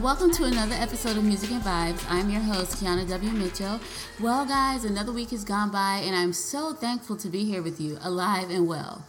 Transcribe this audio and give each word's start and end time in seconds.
And 0.00 0.06
welcome 0.06 0.30
to 0.30 0.44
another 0.44 0.76
episode 0.76 1.18
of 1.18 1.24
Music 1.24 1.50
and 1.50 1.60
Vibes. 1.60 2.02
I'm 2.08 2.30
your 2.30 2.40
host, 2.40 2.82
Kiana 2.82 3.06
W. 3.06 3.32
Mitchell. 3.32 3.78
Well, 4.18 4.46
guys, 4.46 4.82
another 4.82 5.12
week 5.12 5.28
has 5.28 5.44
gone 5.44 5.70
by, 5.70 6.00
and 6.02 6.16
I'm 6.16 6.32
so 6.32 6.72
thankful 6.72 7.18
to 7.18 7.28
be 7.28 7.44
here 7.44 7.60
with 7.60 7.78
you, 7.78 7.98
alive 8.00 8.48
and 8.48 8.66
well. 8.66 9.04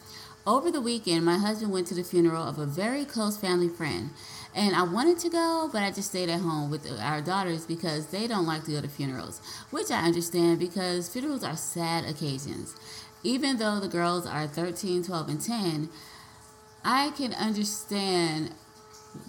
Over 0.45 0.69
the 0.69 0.81
weekend, 0.81 1.23
my 1.23 1.37
husband 1.37 1.71
went 1.71 1.87
to 1.87 1.93
the 1.93 2.03
funeral 2.03 2.43
of 2.43 2.59
a 2.59 2.65
very 2.65 3.05
close 3.05 3.37
family 3.37 3.69
friend, 3.69 4.09
and 4.53 4.75
I 4.75 4.83
wanted 4.83 5.17
to 5.19 5.29
go, 5.29 5.69
but 5.71 5.81
I 5.81 5.91
just 5.91 6.09
stayed 6.09 6.27
at 6.27 6.41
home 6.41 6.69
with 6.69 6.85
our 6.99 7.21
daughters 7.21 7.65
because 7.65 8.07
they 8.07 8.27
don't 8.27 8.45
like 8.45 8.65
to 8.65 8.71
go 8.71 8.81
to 8.81 8.89
funerals, 8.89 9.39
which 9.69 9.91
I 9.91 10.03
understand 10.03 10.59
because 10.59 11.07
funerals 11.07 11.45
are 11.45 11.55
sad 11.55 12.03
occasions. 12.03 12.75
Even 13.23 13.59
though 13.59 13.79
the 13.79 13.87
girls 13.87 14.27
are 14.27 14.45
13, 14.45 15.05
12, 15.05 15.29
and 15.29 15.41
10, 15.41 15.89
I 16.83 17.11
can 17.11 17.33
understand 17.35 18.51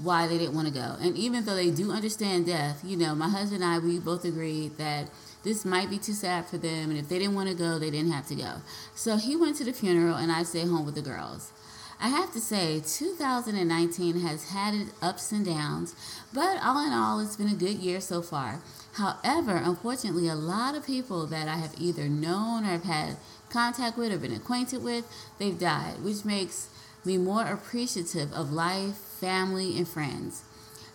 why 0.02 0.26
they 0.26 0.38
didn't 0.38 0.54
want 0.54 0.68
to 0.68 0.74
go. 0.74 0.96
And 1.00 1.16
even 1.16 1.44
though 1.44 1.54
they 1.54 1.70
do 1.70 1.90
understand 1.92 2.46
death, 2.46 2.82
you 2.84 2.96
know, 2.96 3.14
my 3.14 3.28
husband 3.28 3.62
and 3.62 3.72
I, 3.72 3.78
we 3.78 3.98
both 3.98 4.24
agreed 4.24 4.76
that 4.78 5.10
this 5.42 5.64
might 5.64 5.90
be 5.90 5.98
too 5.98 6.12
sad 6.12 6.46
for 6.46 6.58
them. 6.58 6.90
And 6.90 6.98
if 6.98 7.08
they 7.08 7.18
didn't 7.18 7.34
want 7.34 7.48
to 7.48 7.54
go, 7.54 7.78
they 7.78 7.90
didn't 7.90 8.12
have 8.12 8.26
to 8.28 8.34
go. 8.34 8.62
So 8.94 9.16
he 9.16 9.36
went 9.36 9.56
to 9.56 9.64
the 9.64 9.72
funeral 9.72 10.16
and 10.16 10.30
I 10.30 10.44
stayed 10.44 10.68
home 10.68 10.86
with 10.86 10.94
the 10.94 11.02
girls. 11.02 11.52
I 12.00 12.08
have 12.08 12.32
to 12.32 12.40
say, 12.40 12.82
2019 12.84 14.20
has 14.20 14.48
had 14.48 14.74
its 14.74 14.90
ups 15.00 15.30
and 15.30 15.46
downs, 15.46 15.94
but 16.34 16.58
all 16.60 16.84
in 16.84 16.92
all, 16.92 17.20
it's 17.20 17.36
been 17.36 17.46
a 17.46 17.54
good 17.54 17.76
year 17.76 18.00
so 18.00 18.22
far. 18.22 18.60
However, 18.94 19.54
unfortunately, 19.54 20.26
a 20.26 20.34
lot 20.34 20.74
of 20.74 20.84
people 20.84 21.26
that 21.26 21.46
I 21.46 21.56
have 21.58 21.74
either 21.78 22.08
known 22.08 22.64
or 22.64 22.70
have 22.70 22.82
had 22.82 23.16
contact 23.50 23.96
with 23.96 24.12
or 24.12 24.18
been 24.18 24.32
acquainted 24.32 24.82
with, 24.82 25.06
they've 25.38 25.58
died, 25.58 26.02
which 26.02 26.24
makes 26.24 26.68
me 27.04 27.18
more 27.18 27.44
appreciative 27.44 28.32
of 28.32 28.52
life, 28.52 28.96
family, 28.96 29.76
and 29.76 29.88
friends. 29.88 30.42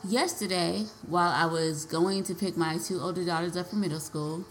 Yesterday, 0.08 0.86
while 1.08 1.32
I 1.32 1.46
was 1.46 1.86
going 1.86 2.24
to 2.26 2.36
pick 2.36 2.56
my 2.56 2.78
two 2.78 3.00
older 3.00 3.26
daughters 3.26 3.58
up 3.58 3.68
from 3.68 3.82
middle 3.82 4.00
school, 4.00 4.46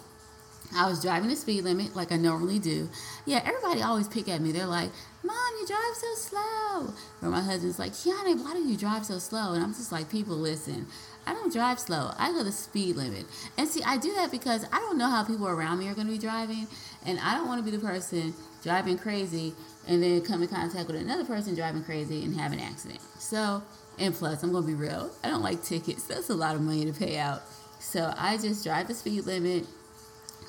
I 0.74 0.88
was 0.88 1.00
driving 1.00 1.30
the 1.30 1.36
speed 1.36 1.62
limit 1.62 1.94
like 1.94 2.12
I 2.12 2.16
normally 2.16 2.58
do. 2.58 2.90
Yeah, 3.24 3.42
everybody 3.44 3.82
always 3.82 4.08
pick 4.08 4.28
at 4.28 4.40
me. 4.40 4.52
They're 4.52 4.66
like, 4.66 4.90
Mom, 5.22 5.36
you 5.60 5.66
drive 5.66 5.94
so 5.94 6.14
slow. 6.14 6.94
Or 7.22 7.28
my 7.30 7.40
husband's 7.40 7.78
like, 7.78 7.92
Kiana, 7.92 8.42
why 8.42 8.52
do 8.52 8.60
you 8.60 8.77
drive 8.77 9.06
so 9.06 9.18
slow? 9.18 9.52
And 9.52 9.62
I'm 9.62 9.72
just 9.72 9.92
like, 9.92 10.10
people, 10.10 10.36
listen. 10.36 10.86
I 11.27 11.32
don't 11.32 11.52
drive 11.52 11.80
slow. 11.80 12.12
I 12.19 12.32
go 12.32 12.44
the 12.44 12.52
speed 12.52 12.96
limit. 12.96 13.27
And 13.58 13.69
see, 13.69 13.82
I 13.82 13.98
do 13.98 14.14
that 14.14 14.30
because 14.30 14.64
I 14.72 14.78
don't 14.78 14.96
know 14.96 15.10
how 15.10 15.24
people 15.24 15.48
around 15.48 15.78
me 15.78 15.88
are 15.88 15.94
going 15.94 16.06
to 16.06 16.12
be 16.12 16.18
driving. 16.18 16.66
And 17.05 17.18
I 17.20 17.34
don't 17.34 17.48
want 17.48 17.64
to 17.64 17.70
be 17.70 17.77
the 17.77 17.84
person 17.84 18.33
driving 18.62 18.98
crazy 18.98 19.55
and 19.88 20.02
then 20.02 20.22
come 20.22 20.42
in 20.42 20.48
contact 20.48 20.86
with 20.86 20.96
another 20.96 21.24
person 21.24 21.55
driving 21.55 21.83
crazy 21.84 22.24
and 22.24 22.34
have 22.38 22.52
an 22.52 22.60
accident. 22.60 23.00
So, 23.18 23.62
and 23.98 24.14
plus, 24.14 24.42
I'm 24.42 24.52
going 24.52 24.64
to 24.64 24.68
be 24.68 24.74
real. 24.74 25.10
I 25.24 25.28
don't 25.28 25.42
like 25.42 25.62
tickets. 25.62 26.05
That's 26.05 26.30
a 26.30 26.34
lot 26.34 26.55
of 26.55 26.60
money 26.60 26.84
to 26.84 26.92
pay 26.92 27.18
out. 27.18 27.42
So 27.80 28.12
I 28.16 28.36
just 28.36 28.64
drive 28.64 28.88
the 28.88 28.94
speed 28.94 29.27
limit, 29.27 29.66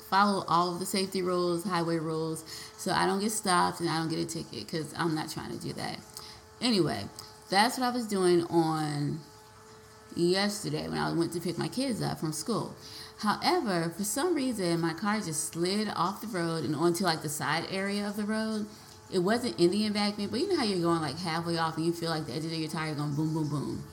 follow 0.08 0.44
all 0.48 0.72
of 0.72 0.80
the 0.80 0.86
safety 0.86 1.22
rules, 1.22 1.64
highway 1.64 1.96
rules, 1.98 2.44
so 2.76 2.92
I 2.92 3.06
don't 3.06 3.20
get 3.20 3.32
stopped 3.32 3.80
and 3.80 3.88
I 3.88 3.98
don't 3.98 4.08
get 4.08 4.18
a 4.18 4.26
ticket 4.26 4.66
because 4.66 4.92
I'm 4.96 5.14
not 5.14 5.30
trying 5.30 5.50
to 5.50 5.58
do 5.58 5.72
that. 5.74 5.98
Anyway, 6.60 7.04
that's 7.50 7.78
what 7.78 7.86
I 7.86 7.90
was 7.90 8.06
doing 8.06 8.44
on 8.44 9.20
yesterday 10.18 10.88
when 10.88 10.98
I 10.98 11.12
went 11.12 11.32
to 11.32 11.40
pick 11.40 11.58
my 11.58 11.68
kids 11.68 12.02
up 12.02 12.18
from 12.18 12.32
school. 12.32 12.74
However, 13.18 13.92
for 13.96 14.04
some 14.04 14.34
reason, 14.34 14.80
my 14.80 14.94
car 14.94 15.20
just 15.20 15.52
slid 15.52 15.88
off 15.96 16.20
the 16.20 16.26
road 16.28 16.64
and 16.64 16.74
onto 16.74 17.04
like 17.04 17.22
the 17.22 17.28
side 17.28 17.66
area 17.70 18.06
of 18.06 18.16
the 18.16 18.24
road. 18.24 18.66
It 19.12 19.20
wasn't 19.20 19.58
in 19.58 19.70
the 19.70 19.86
embankment, 19.86 20.30
but 20.30 20.40
you 20.40 20.48
know 20.48 20.56
how 20.56 20.64
you're 20.64 20.80
going 20.80 21.00
like 21.00 21.18
halfway 21.18 21.56
off 21.58 21.76
and 21.76 21.86
you 21.86 21.92
feel 21.92 22.10
like 22.10 22.26
the 22.26 22.34
edges 22.34 22.52
of 22.52 22.58
your 22.58 22.68
tire 22.68 22.92
are 22.92 22.94
going 22.94 23.14
boom, 23.14 23.32
boom, 23.32 23.48
boom. 23.48 23.84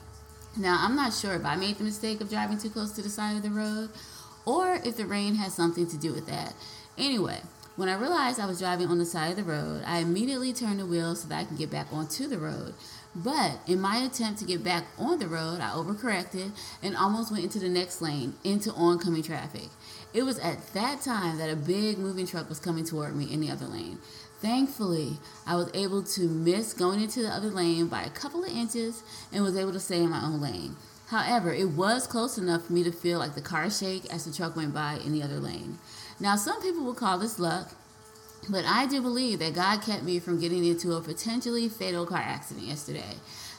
Now, 0.56 0.78
I'm 0.80 0.94
not 0.94 1.12
sure 1.12 1.34
if 1.34 1.44
I 1.44 1.56
made 1.56 1.76
the 1.76 1.84
mistake 1.84 2.20
of 2.20 2.30
driving 2.30 2.58
too 2.58 2.70
close 2.70 2.92
to 2.92 3.02
the 3.02 3.08
side 3.08 3.36
of 3.36 3.42
the 3.42 3.50
road 3.50 3.90
or 4.44 4.74
if 4.84 4.96
the 4.96 5.06
rain 5.06 5.34
has 5.34 5.54
something 5.54 5.86
to 5.88 5.96
do 5.96 6.12
with 6.12 6.26
that. 6.26 6.54
Anyway, 6.96 7.40
when 7.76 7.90
I 7.90 7.94
realized 7.94 8.40
I 8.40 8.46
was 8.46 8.60
driving 8.60 8.88
on 8.88 8.98
the 8.98 9.04
side 9.04 9.30
of 9.30 9.36
the 9.36 9.44
road, 9.44 9.82
I 9.84 9.98
immediately 9.98 10.54
turned 10.54 10.80
the 10.80 10.86
wheel 10.86 11.14
so 11.14 11.28
that 11.28 11.38
I 11.38 11.44
can 11.44 11.56
get 11.56 11.70
back 11.70 11.88
onto 11.92 12.26
the 12.26 12.38
road. 12.38 12.74
But 13.24 13.60
in 13.66 13.80
my 13.80 13.96
attempt 13.98 14.40
to 14.40 14.44
get 14.44 14.62
back 14.62 14.84
on 14.98 15.18
the 15.18 15.26
road, 15.26 15.60
I 15.60 15.70
overcorrected 15.70 16.50
and 16.82 16.94
almost 16.94 17.32
went 17.32 17.44
into 17.44 17.58
the 17.58 17.68
next 17.68 18.02
lane 18.02 18.34
into 18.44 18.70
oncoming 18.72 19.22
traffic. 19.22 19.68
It 20.12 20.22
was 20.22 20.38
at 20.38 20.74
that 20.74 21.00
time 21.00 21.38
that 21.38 21.50
a 21.50 21.56
big 21.56 21.96
moving 21.96 22.26
truck 22.26 22.48
was 22.50 22.60
coming 22.60 22.84
toward 22.84 23.16
me 23.16 23.32
in 23.32 23.40
the 23.40 23.50
other 23.50 23.64
lane. 23.64 23.98
Thankfully, 24.40 25.16
I 25.46 25.56
was 25.56 25.70
able 25.72 26.02
to 26.02 26.28
miss 26.28 26.74
going 26.74 27.00
into 27.00 27.22
the 27.22 27.30
other 27.30 27.48
lane 27.48 27.86
by 27.86 28.02
a 28.02 28.10
couple 28.10 28.44
of 28.44 28.50
inches 28.50 29.02
and 29.32 29.42
was 29.42 29.56
able 29.56 29.72
to 29.72 29.80
stay 29.80 30.02
in 30.02 30.10
my 30.10 30.22
own 30.22 30.42
lane. 30.42 30.76
However, 31.06 31.54
it 31.54 31.70
was 31.70 32.06
close 32.06 32.36
enough 32.36 32.66
for 32.66 32.74
me 32.74 32.84
to 32.84 32.92
feel 32.92 33.18
like 33.18 33.34
the 33.34 33.40
car 33.40 33.70
shake 33.70 34.12
as 34.12 34.26
the 34.26 34.32
truck 34.32 34.56
went 34.56 34.74
by 34.74 34.98
in 35.02 35.12
the 35.12 35.22
other 35.22 35.40
lane. 35.40 35.78
Now, 36.20 36.36
some 36.36 36.60
people 36.60 36.84
will 36.84 36.94
call 36.94 37.18
this 37.18 37.38
luck, 37.38 37.72
but 38.48 38.64
I 38.64 38.86
do 38.86 39.02
believe 39.02 39.38
that 39.40 39.54
God 39.54 39.82
kept 39.82 40.02
me 40.02 40.18
from 40.18 40.40
getting 40.40 40.64
into 40.64 40.92
a 40.92 41.00
potentially 41.00 41.68
fatal 41.68 42.06
car 42.06 42.18
accident 42.18 42.66
yesterday. 42.66 43.16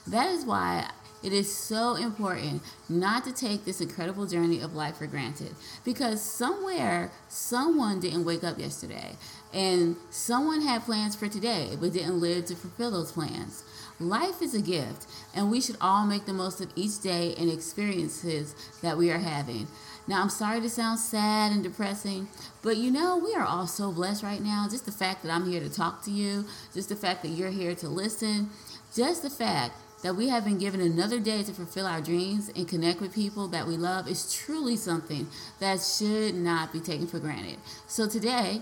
That 0.08 0.30
is 0.30 0.46
why 0.46 0.90
it 1.24 1.34
is 1.34 1.54
so 1.54 1.96
important 1.96 2.62
not 2.88 3.24
to 3.26 3.34
take 3.34 3.66
this 3.66 3.82
incredible 3.82 4.26
journey 4.28 4.62
of 4.62 4.76
life 4.76 4.98
for 4.98 5.08
granted 5.08 5.56
because 5.84 6.22
somewhere 6.22 7.12
someone 7.28 8.00
didn't 8.00 8.24
wake 8.24 8.44
up 8.44 8.60
yesterday 8.60 9.16
and 9.54 9.96
someone 10.12 10.62
had 10.62 10.84
plans 10.84 11.16
for 11.16 11.28
today 11.28 11.70
but 11.80 11.92
didn't 11.92 12.20
live 12.20 12.46
to 12.46 12.56
fulfill 12.56 12.92
those 12.92 13.12
plans. 13.12 13.64
Life 14.00 14.44
is 14.44 14.54
a 14.54 14.62
gift, 14.62 15.08
and 15.34 15.50
we 15.50 15.60
should 15.60 15.78
all 15.82 16.06
make 16.06 16.26
the 16.26 16.34
most 16.34 16.62
of 16.62 16.72
each 16.76 17.02
day 17.02 17.34
and 17.36 17.50
experiences 17.50 18.54
that 18.84 18.96
we 18.96 19.10
are 19.10 19.18
having. 19.18 19.68
Now, 20.08 20.22
I'm 20.22 20.30
sorry 20.30 20.62
to 20.62 20.70
sound 20.70 21.00
sad 21.00 21.52
and 21.52 21.62
depressing, 21.62 22.30
but 22.62 22.78
you 22.78 22.92
know, 22.92 23.18
we 23.18 23.36
are 23.36 23.44
all 23.44 23.68
so 23.68 23.92
blessed 23.92 24.24
right 24.24 24.42
now. 24.42 24.66
Just 24.70 24.86
the 24.86 24.92
fact 24.92 25.22
that 25.24 25.32
I'm 25.32 25.50
here 25.50 25.60
to 25.60 25.70
talk 25.70 26.02
to 26.04 26.12
you, 26.12 26.46
just 26.74 26.88
the 26.88 26.96
fact 26.96 27.24
that 27.24 27.30
you're 27.30 27.52
here 27.52 27.76
to 27.76 27.90
listen, 27.90 28.50
just 28.96 29.22
the 29.22 29.30
fact 29.30 29.74
that 30.04 30.16
we 30.16 30.30
have 30.30 30.46
been 30.46 30.60
given 30.60 30.80
another 30.80 31.20
day 31.20 31.44
to 31.44 31.52
fulfill 31.52 31.86
our 31.86 32.00
dreams 32.00 32.50
and 32.56 32.70
connect 32.70 33.02
with 33.02 33.14
people 33.14 33.50
that 33.50 33.68
we 33.68 33.76
love 33.76 34.08
is 34.08 34.34
truly 34.34 34.78
something 34.78 35.28
that 35.60 35.82
should 35.82 36.36
not 36.36 36.72
be 36.72 36.80
taken 36.80 37.08
for 37.08 37.20
granted. 37.20 37.58
So 37.88 38.08
today, 38.08 38.62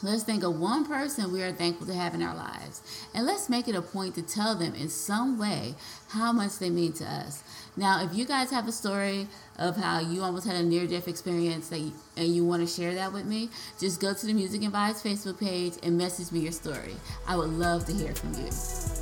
Let's 0.00 0.22
think 0.22 0.44
of 0.44 0.60
one 0.60 0.86
person 0.86 1.32
we 1.32 1.42
are 1.42 1.50
thankful 1.50 1.88
to 1.88 1.94
have 1.94 2.14
in 2.14 2.22
our 2.22 2.36
lives. 2.36 2.82
And 3.14 3.26
let's 3.26 3.48
make 3.48 3.66
it 3.66 3.74
a 3.74 3.82
point 3.82 4.14
to 4.14 4.22
tell 4.22 4.54
them 4.54 4.74
in 4.76 4.88
some 4.88 5.38
way 5.38 5.74
how 6.10 6.32
much 6.32 6.58
they 6.58 6.70
mean 6.70 6.92
to 6.94 7.04
us. 7.04 7.42
Now, 7.78 8.02
if 8.02 8.12
you 8.12 8.26
guys 8.26 8.50
have 8.50 8.66
a 8.66 8.72
story 8.72 9.28
of 9.56 9.76
how 9.76 10.00
you 10.00 10.24
almost 10.24 10.44
had 10.44 10.56
a 10.56 10.64
near 10.64 10.88
death 10.88 11.06
experience 11.06 11.68
that 11.68 11.78
you, 11.78 11.92
and 12.16 12.26
you 12.26 12.44
want 12.44 12.60
to 12.60 12.66
share 12.66 12.92
that 12.96 13.12
with 13.12 13.24
me, 13.24 13.50
just 13.78 14.00
go 14.00 14.12
to 14.12 14.26
the 14.26 14.32
Music 14.32 14.64
and 14.64 14.72
Vibes 14.72 15.00
Facebook 15.00 15.38
page 15.38 15.74
and 15.84 15.96
message 15.96 16.32
me 16.32 16.40
your 16.40 16.50
story. 16.50 16.96
I 17.28 17.36
would 17.36 17.50
love 17.50 17.86
to 17.86 17.92
hear 17.92 18.12
from 18.16 18.34
you. 18.34 18.97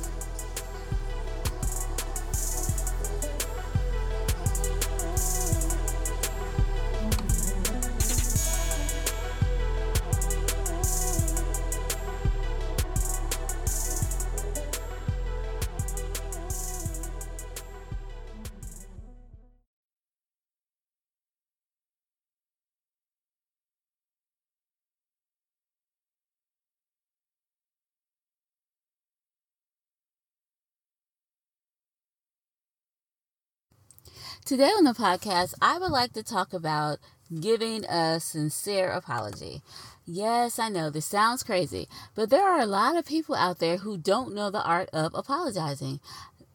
Today 34.47 34.69
on 34.69 34.85
the 34.85 34.93
podcast, 34.93 35.55
I 35.61 35.77
would 35.77 35.91
like 35.91 36.13
to 36.13 36.23
talk 36.23 36.53
about 36.53 36.99
giving 37.37 37.83
a 37.83 38.17
sincere 38.21 38.89
apology. 38.89 39.61
Yes, 40.05 40.57
I 40.57 40.69
know 40.69 40.89
this 40.89 41.05
sounds 41.05 41.43
crazy, 41.43 41.89
but 42.15 42.29
there 42.29 42.47
are 42.47 42.61
a 42.61 42.65
lot 42.65 42.95
of 42.95 43.05
people 43.05 43.35
out 43.35 43.59
there 43.59 43.75
who 43.75 43.97
don't 43.97 44.33
know 44.33 44.49
the 44.49 44.63
art 44.63 44.87
of 44.93 45.13
apologizing. 45.13 45.99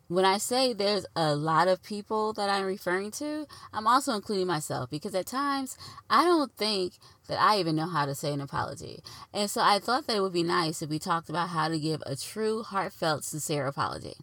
When 0.08 0.24
I 0.24 0.38
say 0.38 0.72
there's 0.72 1.04
a 1.14 1.36
lot 1.36 1.68
of 1.68 1.82
people 1.82 2.32
that 2.32 2.48
I'm 2.48 2.64
referring 2.64 3.10
to, 3.10 3.46
I'm 3.74 3.86
also 3.86 4.14
including 4.14 4.46
myself 4.46 4.88
because 4.88 5.14
at 5.14 5.26
times 5.26 5.76
I 6.08 6.24
don't 6.24 6.56
think 6.56 6.94
that 7.28 7.38
I 7.38 7.60
even 7.60 7.76
know 7.76 7.88
how 7.88 8.06
to 8.06 8.14
say 8.14 8.32
an 8.32 8.40
apology. 8.40 9.00
And 9.34 9.50
so 9.50 9.60
I 9.60 9.78
thought 9.78 10.06
that 10.06 10.16
it 10.16 10.22
would 10.22 10.32
be 10.32 10.42
nice 10.42 10.80
if 10.80 10.88
we 10.88 10.98
talked 10.98 11.28
about 11.28 11.50
how 11.50 11.68
to 11.68 11.78
give 11.78 12.02
a 12.06 12.16
true, 12.16 12.62
heartfelt, 12.62 13.24
sincere 13.24 13.66
apology. 13.66 14.14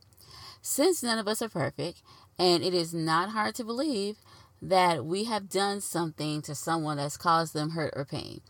Since 0.62 1.04
none 1.04 1.20
of 1.20 1.28
us 1.28 1.42
are 1.42 1.50
perfect, 1.50 2.02
and 2.40 2.64
it 2.64 2.74
is 2.74 2.94
not 2.94 3.30
hard 3.30 3.54
to 3.56 3.64
believe 3.66 4.16
that 4.62 5.06
we 5.06 5.26
have 5.26 5.50
done 5.50 5.82
something 5.82 6.42
to 6.42 6.56
someone 6.56 6.98
that's 6.98 7.18
caused 7.18 7.54
them 7.54 7.72
hurt 7.72 7.94
or 7.96 8.06
pain. 8.06 8.42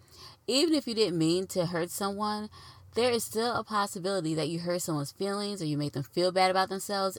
Even 0.47 0.73
if 0.73 0.87
you 0.87 0.93
didn't 0.93 1.17
mean 1.17 1.47
to 1.47 1.67
hurt 1.67 1.89
someone, 1.89 2.49
there 2.95 3.11
is 3.11 3.23
still 3.23 3.55
a 3.55 3.63
possibility 3.63 4.33
that 4.35 4.49
you 4.49 4.59
hurt 4.59 4.81
someone's 4.81 5.11
feelings 5.11 5.61
or 5.61 5.65
you 5.65 5.77
make 5.77 5.93
them 5.93 6.03
feel 6.03 6.31
bad 6.31 6.49
about 6.49 6.69
themselves 6.69 7.17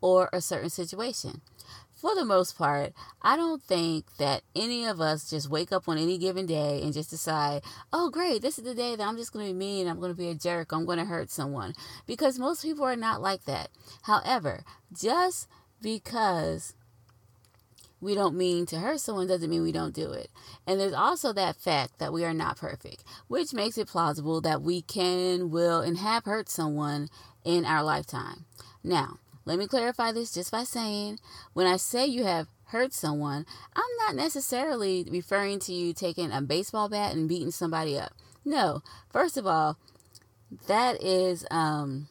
or 0.00 0.28
a 0.32 0.40
certain 0.40 0.70
situation. 0.70 1.40
for 1.96 2.14
the 2.14 2.26
most 2.26 2.58
part, 2.58 2.92
I 3.22 3.36
don't 3.36 3.62
think 3.62 4.16
that 4.18 4.42
any 4.54 4.84
of 4.84 5.00
us 5.00 5.30
just 5.30 5.48
wake 5.48 5.72
up 5.72 5.88
on 5.88 5.96
any 5.96 6.18
given 6.18 6.44
day 6.44 6.82
and 6.82 6.92
just 6.92 7.08
decide, 7.08 7.62
oh, 7.90 8.10
great, 8.10 8.42
this 8.42 8.58
is 8.58 8.64
the 8.64 8.74
day 8.74 8.94
that 8.94 9.02
I'm 9.02 9.16
just 9.16 9.32
going 9.32 9.46
to 9.46 9.52
be 9.52 9.58
mean, 9.58 9.88
I'm 9.88 9.98
going 9.98 10.12
to 10.12 10.16
be 10.16 10.28
a 10.28 10.34
jerk, 10.34 10.72
I'm 10.72 10.84
going 10.84 10.98
to 10.98 11.06
hurt 11.06 11.30
someone. 11.30 11.72
Because 12.06 12.38
most 12.38 12.62
people 12.62 12.84
are 12.84 12.96
not 12.96 13.22
like 13.22 13.46
that. 13.46 13.70
However, 14.02 14.62
just 14.92 15.48
because 15.80 16.74
we 18.00 18.14
don't 18.14 18.36
mean 18.36 18.66
to 18.66 18.78
hurt 18.78 19.00
someone 19.00 19.26
doesn't 19.26 19.48
mean 19.48 19.62
we 19.62 19.72
don't 19.72 19.94
do 19.94 20.12
it. 20.12 20.30
And 20.66 20.78
there's 20.78 20.92
also 20.92 21.32
that 21.32 21.56
fact 21.56 21.98
that 21.98 22.12
we 22.12 22.24
are 22.24 22.34
not 22.34 22.58
perfect, 22.58 23.04
which 23.28 23.54
makes 23.54 23.78
it 23.78 23.88
plausible 23.88 24.40
that 24.42 24.62
we 24.62 24.82
can, 24.82 25.50
will, 25.50 25.80
and 25.80 25.98
have 25.98 26.24
hurt 26.24 26.48
someone 26.48 27.08
in 27.44 27.64
our 27.64 27.82
lifetime. 27.82 28.44
Now, 28.84 29.18
let 29.44 29.58
me 29.58 29.66
clarify 29.66 30.12
this 30.12 30.32
just 30.32 30.50
by 30.50 30.64
saying 30.64 31.18
when 31.52 31.66
I 31.66 31.76
say 31.76 32.06
you 32.06 32.24
have 32.24 32.48
hurt 32.64 32.92
someone, 32.92 33.46
I'm 33.74 34.06
not 34.06 34.16
necessarily 34.16 35.06
referring 35.10 35.60
to 35.60 35.72
you 35.72 35.94
taking 35.94 36.32
a 36.32 36.42
baseball 36.42 36.88
bat 36.88 37.14
and 37.14 37.28
beating 37.28 37.52
somebody 37.52 37.98
up. 37.98 38.12
No, 38.44 38.82
first 39.10 39.36
of 39.36 39.46
all, 39.46 39.78
that 40.66 41.02
is 41.02 41.46
um 41.50 42.08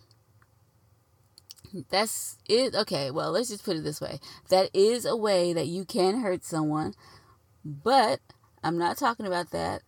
that's 1.89 2.37
it. 2.47 2.75
Okay 2.75 3.11
well 3.11 3.31
let's 3.31 3.49
just 3.49 3.65
put 3.65 3.77
it 3.77 3.83
this 3.83 4.01
way. 4.01 4.19
That 4.49 4.69
is 4.73 5.05
a 5.05 5.15
way 5.15 5.53
that 5.53 5.67
you 5.67 5.85
can 5.85 6.21
hurt 6.21 6.43
someone 6.43 6.93
but 7.63 8.19
i'm 8.63 8.77
not 8.77 8.97
talking 8.97 9.25
about 9.25 9.51
that. 9.51 9.81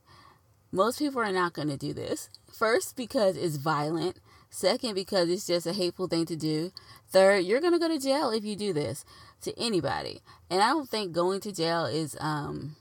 Most 0.71 0.99
people 0.99 1.21
are 1.21 1.31
not 1.31 1.53
going 1.53 1.69
to 1.69 1.77
do 1.77 1.93
this. 1.93 2.29
First 2.51 2.97
because 2.97 3.37
it's 3.37 3.55
violent. 3.55 4.19
Second 4.49 4.95
because 4.95 5.29
it's 5.29 5.47
just 5.47 5.65
a 5.65 5.73
hateful 5.73 6.07
thing 6.07 6.25
to 6.25 6.35
do. 6.35 6.71
Third 7.07 7.45
you're 7.45 7.61
going 7.61 7.73
to 7.73 7.79
go 7.79 7.87
to 7.87 7.99
jail 7.99 8.31
if 8.31 8.43
you 8.43 8.55
do 8.55 8.73
this 8.73 9.05
to 9.41 9.57
anybody. 9.57 10.21
And 10.49 10.61
i 10.61 10.69
don't 10.69 10.89
think 10.89 11.13
going 11.13 11.39
to 11.41 11.51
jail 11.51 11.85
is 11.85 12.17
um 12.19 12.75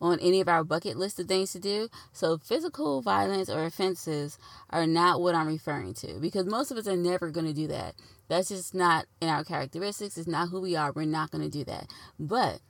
on 0.00 0.20
any 0.20 0.40
of 0.40 0.48
our 0.48 0.64
bucket 0.64 0.96
list 0.96 1.18
of 1.18 1.26
things 1.26 1.52
to 1.52 1.58
do. 1.58 1.88
So, 2.12 2.38
physical 2.38 3.00
violence 3.00 3.48
or 3.48 3.64
offenses 3.64 4.38
are 4.70 4.86
not 4.86 5.20
what 5.20 5.34
I'm 5.34 5.46
referring 5.46 5.94
to 5.94 6.18
because 6.20 6.46
most 6.46 6.70
of 6.70 6.76
us 6.76 6.86
are 6.86 6.96
never 6.96 7.30
going 7.30 7.46
to 7.46 7.54
do 7.54 7.66
that. 7.68 7.94
That's 8.28 8.48
just 8.48 8.74
not 8.74 9.06
in 9.20 9.28
our 9.28 9.44
characteristics. 9.44 10.16
It's 10.16 10.28
not 10.28 10.48
who 10.48 10.60
we 10.60 10.76
are. 10.76 10.92
We're 10.92 11.04
not 11.04 11.30
going 11.30 11.44
to 11.44 11.50
do 11.50 11.64
that. 11.64 11.86
But 12.18 12.60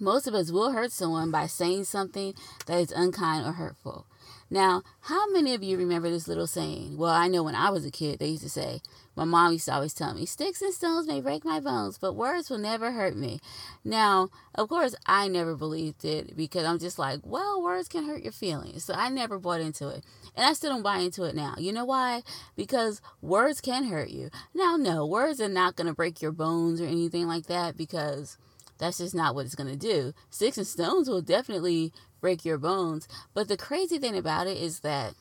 most 0.00 0.26
of 0.26 0.34
us 0.34 0.50
will 0.50 0.72
hurt 0.72 0.92
someone 0.92 1.30
by 1.30 1.46
saying 1.46 1.84
something 1.84 2.34
that 2.66 2.78
is 2.78 2.92
unkind 2.92 3.46
or 3.46 3.52
hurtful. 3.52 4.06
Now, 4.50 4.82
how 5.00 5.30
many 5.30 5.52
of 5.54 5.62
you 5.62 5.76
remember 5.76 6.08
this 6.08 6.26
little 6.26 6.46
saying? 6.46 6.96
Well, 6.96 7.12
I 7.12 7.28
know 7.28 7.42
when 7.42 7.54
I 7.54 7.68
was 7.68 7.84
a 7.84 7.90
kid, 7.90 8.18
they 8.18 8.28
used 8.28 8.42
to 8.44 8.48
say, 8.48 8.80
my 9.14 9.24
mom 9.24 9.52
used 9.52 9.66
to 9.66 9.74
always 9.74 9.92
tell 9.92 10.14
me, 10.14 10.24
sticks 10.24 10.62
and 10.62 10.72
stones 10.72 11.06
may 11.06 11.20
break 11.20 11.44
my 11.44 11.60
bones, 11.60 11.98
but 11.98 12.14
words 12.14 12.48
will 12.48 12.58
never 12.58 12.92
hurt 12.92 13.14
me. 13.14 13.40
Now, 13.84 14.30
of 14.54 14.70
course, 14.70 14.94
I 15.04 15.28
never 15.28 15.54
believed 15.54 16.04
it 16.04 16.34
because 16.34 16.64
I'm 16.64 16.78
just 16.78 16.98
like, 16.98 17.20
well, 17.24 17.62
words 17.62 17.88
can 17.88 18.06
hurt 18.06 18.22
your 18.22 18.32
feelings. 18.32 18.84
So 18.84 18.94
I 18.94 19.10
never 19.10 19.38
bought 19.38 19.60
into 19.60 19.88
it. 19.88 20.02
And 20.34 20.46
I 20.46 20.54
still 20.54 20.70
don't 20.70 20.82
buy 20.82 20.98
into 20.98 21.24
it 21.24 21.34
now. 21.34 21.54
You 21.58 21.72
know 21.72 21.84
why? 21.84 22.22
Because 22.56 23.02
words 23.20 23.60
can 23.60 23.84
hurt 23.84 24.08
you. 24.08 24.30
Now, 24.54 24.76
no, 24.76 25.04
words 25.04 25.40
are 25.42 25.48
not 25.48 25.76
going 25.76 25.88
to 25.88 25.94
break 25.94 26.22
your 26.22 26.32
bones 26.32 26.80
or 26.80 26.86
anything 26.86 27.26
like 27.26 27.46
that 27.46 27.76
because 27.76 28.38
that's 28.78 28.98
just 28.98 29.14
not 29.14 29.34
what 29.34 29.44
it's 29.44 29.56
going 29.56 29.70
to 29.70 29.76
do. 29.76 30.14
Sticks 30.30 30.56
and 30.56 30.66
stones 30.66 31.08
will 31.08 31.20
definitely 31.20 31.92
break 32.20 32.44
your 32.44 32.58
bones. 32.58 33.08
But 33.34 33.48
the 33.48 33.56
crazy 33.56 33.98
thing 33.98 34.16
about 34.16 34.46
it 34.46 34.56
is 34.56 34.80
that 34.80 35.14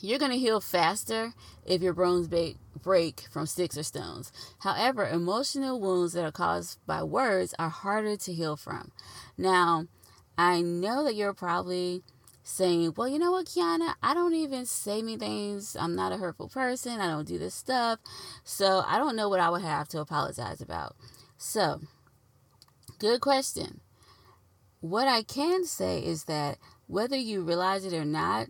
you're 0.00 0.18
going 0.18 0.32
to 0.32 0.38
heal 0.38 0.60
faster 0.60 1.34
if 1.66 1.82
your 1.82 1.92
bones 1.92 2.28
break 2.82 3.20
from 3.30 3.46
sticks 3.46 3.76
or 3.76 3.82
stones. 3.82 4.32
However, 4.60 5.06
emotional 5.06 5.80
wounds 5.80 6.14
that 6.14 6.24
are 6.24 6.32
caused 6.32 6.78
by 6.86 7.02
words 7.02 7.54
are 7.58 7.68
harder 7.68 8.16
to 8.16 8.32
heal 8.32 8.56
from. 8.56 8.92
Now, 9.36 9.86
I 10.38 10.62
know 10.62 11.04
that 11.04 11.14
you're 11.14 11.34
probably 11.34 12.02
saying, 12.42 12.94
Well, 12.96 13.08
you 13.08 13.18
know 13.18 13.32
what, 13.32 13.46
Kiana, 13.46 13.94
I 14.02 14.14
don't 14.14 14.34
even 14.34 14.64
say 14.64 15.02
me 15.02 15.16
things. 15.16 15.76
I'm 15.78 15.94
not 15.94 16.12
a 16.12 16.16
hurtful 16.16 16.48
person. 16.48 17.00
I 17.00 17.06
don't 17.06 17.28
do 17.28 17.38
this 17.38 17.54
stuff. 17.54 17.98
So 18.42 18.82
I 18.86 18.98
don't 18.98 19.16
know 19.16 19.28
what 19.28 19.40
I 19.40 19.50
would 19.50 19.62
have 19.62 19.88
to 19.88 20.00
apologize 20.00 20.60
about. 20.60 20.96
So, 21.36 21.82
good 22.98 23.20
question. 23.20 23.80
What 24.80 25.08
I 25.08 25.22
can 25.22 25.64
say 25.64 26.00
is 26.00 26.24
that 26.24 26.58
whether 26.86 27.16
you 27.16 27.42
realize 27.42 27.84
it 27.84 27.92
or 27.92 28.04
not, 28.04 28.48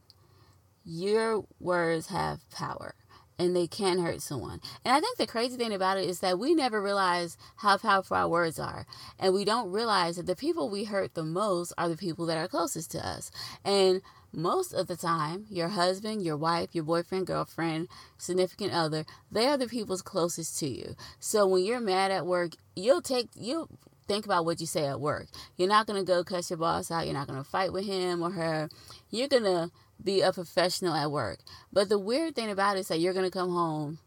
your 0.85 1.45
words 1.59 2.07
have 2.09 2.49
power 2.51 2.95
and 3.39 3.57
they 3.57 3.67
can 3.67 3.99
hurt 3.99 4.21
someone. 4.21 4.61
And 4.85 4.95
I 4.95 5.01
think 5.01 5.17
the 5.17 5.27
crazy 5.27 5.57
thing 5.57 5.73
about 5.73 5.99
it 5.99 6.09
is 6.09 6.21
that 6.21 6.39
we 6.39 6.55
never 6.55 6.81
realize 6.81 7.39
how 7.57 7.79
powerful 7.79 8.17
our 8.17 8.29
words 8.29 8.59
are. 8.59 8.87
And 9.19 9.33
we 9.33 9.45
don't 9.45 9.73
realize 9.73 10.17
that 10.17 10.27
the 10.27 10.37
people 10.37 10.69
we 10.69 10.85
hurt 10.85 11.15
the 11.15 11.25
most 11.25 11.73
are 11.79 11.89
the 11.89 11.97
people 11.97 12.27
that 12.27 12.37
are 12.37 12.47
closest 12.47 12.91
to 12.93 13.07
us. 13.07 13.31
And 13.65 14.03
most 14.31 14.75
of 14.75 14.89
the 14.89 14.97
time, 14.97 15.47
your 15.49 15.69
husband, 15.69 16.23
your 16.23 16.37
wife, 16.37 16.75
your 16.75 16.85
boyfriend, 16.85 17.27
girlfriend, 17.27 17.89
significant 18.19 18.73
other, 18.73 19.07
they 19.33 19.47
are 19.47 19.57
the 19.57 19.67
people's 19.67 20.03
closest 20.03 20.59
to 20.61 20.69
you. 20.69 20.95
So 21.19 21.47
when 21.47 21.65
you're 21.65 21.81
mad 21.81 22.11
at 22.11 22.27
work, 22.27 22.53
you'll 22.77 23.03
take 23.03 23.31
you'll 23.35 23.71
think 24.11 24.25
about 24.25 24.45
what 24.45 24.61
you 24.61 24.67
say 24.67 24.87
at 24.87 25.01
work. 25.01 25.29
You're 25.57 25.69
not 25.69 25.87
going 25.87 26.01
to 26.01 26.05
go 26.05 26.25
cuss 26.25 26.51
your 26.51 26.57
boss 26.57 26.91
out. 26.91 27.05
You're 27.05 27.15
not 27.15 27.29
going 27.29 27.39
to 27.39 27.49
fight 27.49 27.73
with 27.73 27.87
him 27.87 28.23
or 28.23 28.31
her. 28.31 28.69
You're 29.09 29.29
going 29.29 29.45
to 29.45 29.71
be 30.03 30.21
a 30.21 30.33
professional 30.33 30.95
at 30.95 31.13
work. 31.13 31.39
But 31.73 31.89
the 31.89 31.99
weird 31.99 32.35
thing 32.35 32.51
about 32.51 32.77
it 32.77 32.81
is 32.81 32.89
that 32.89 32.99
you're 32.99 33.13
going 33.13 33.31
to 33.31 33.31
come 33.31 33.51
home. 33.51 34.01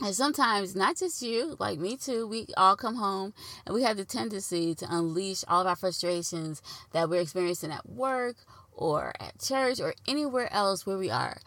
And 0.00 0.14
sometimes, 0.14 0.76
not 0.76 0.96
just 0.96 1.22
you, 1.22 1.56
like 1.58 1.80
me 1.80 1.96
too, 1.96 2.28
we 2.28 2.46
all 2.56 2.76
come 2.76 2.96
home 2.96 3.34
and 3.64 3.74
we 3.74 3.82
have 3.82 3.96
the 3.96 4.04
tendency 4.04 4.76
to 4.76 4.86
unleash 4.88 5.42
all 5.48 5.62
of 5.62 5.66
our 5.66 5.74
frustrations 5.74 6.62
that 6.92 7.10
we're 7.10 7.22
experiencing 7.22 7.72
at 7.72 7.88
work 7.88 8.36
or 8.72 9.12
at 9.18 9.40
church 9.40 9.80
or 9.80 9.94
anywhere 10.06 10.52
else 10.52 10.86
where 10.86 10.98
we 10.98 11.10
are. 11.10 11.38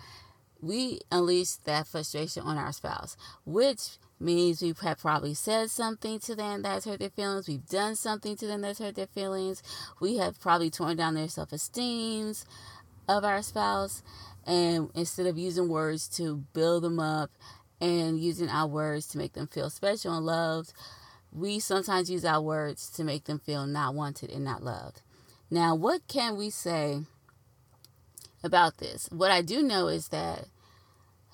We 0.61 0.99
unleash 1.11 1.55
that 1.63 1.87
frustration 1.87 2.43
on 2.43 2.57
our 2.57 2.73
spouse, 2.73 3.15
which 3.45 3.97
means 4.19 4.61
we 4.61 4.73
have 4.81 4.99
probably 4.99 5.33
said 5.33 5.69
something 5.69 6.19
to 6.19 6.35
them 6.35 6.61
that's 6.61 6.85
hurt 6.85 6.99
their 6.99 7.09
feelings. 7.09 7.47
We've 7.47 7.65
done 7.65 7.95
something 7.95 8.35
to 8.37 8.47
them 8.47 8.61
that's 8.61 8.79
hurt 8.79 8.95
their 8.95 9.07
feelings. 9.07 9.63
We 10.01 10.17
have 10.17 10.39
probably 10.39 10.69
torn 10.69 10.97
down 10.97 11.15
their 11.15 11.29
self 11.29 11.53
esteems 11.53 12.45
of 13.07 13.23
our 13.23 13.41
spouse. 13.41 14.03
And 14.45 14.89
instead 14.95 15.27
of 15.27 15.37
using 15.37 15.69
words 15.69 16.07
to 16.17 16.37
build 16.53 16.83
them 16.83 16.99
up 16.99 17.31
and 17.79 18.19
using 18.19 18.49
our 18.49 18.67
words 18.67 19.07
to 19.07 19.17
make 19.17 19.33
them 19.33 19.47
feel 19.47 19.69
special 19.69 20.15
and 20.15 20.25
loved, 20.25 20.73
we 21.31 21.59
sometimes 21.59 22.09
use 22.09 22.25
our 22.25 22.41
words 22.41 22.89
to 22.91 23.03
make 23.03 23.25
them 23.25 23.39
feel 23.39 23.65
not 23.65 23.93
wanted 23.93 24.31
and 24.31 24.43
not 24.43 24.63
loved. 24.63 25.01
Now, 25.51 25.75
what 25.75 26.07
can 26.07 26.37
we 26.37 26.49
say 26.49 27.01
about 28.43 28.77
this? 28.77 29.07
What 29.11 29.31
I 29.31 29.41
do 29.41 29.61
know 29.61 29.87
is 29.87 30.09
that 30.09 30.45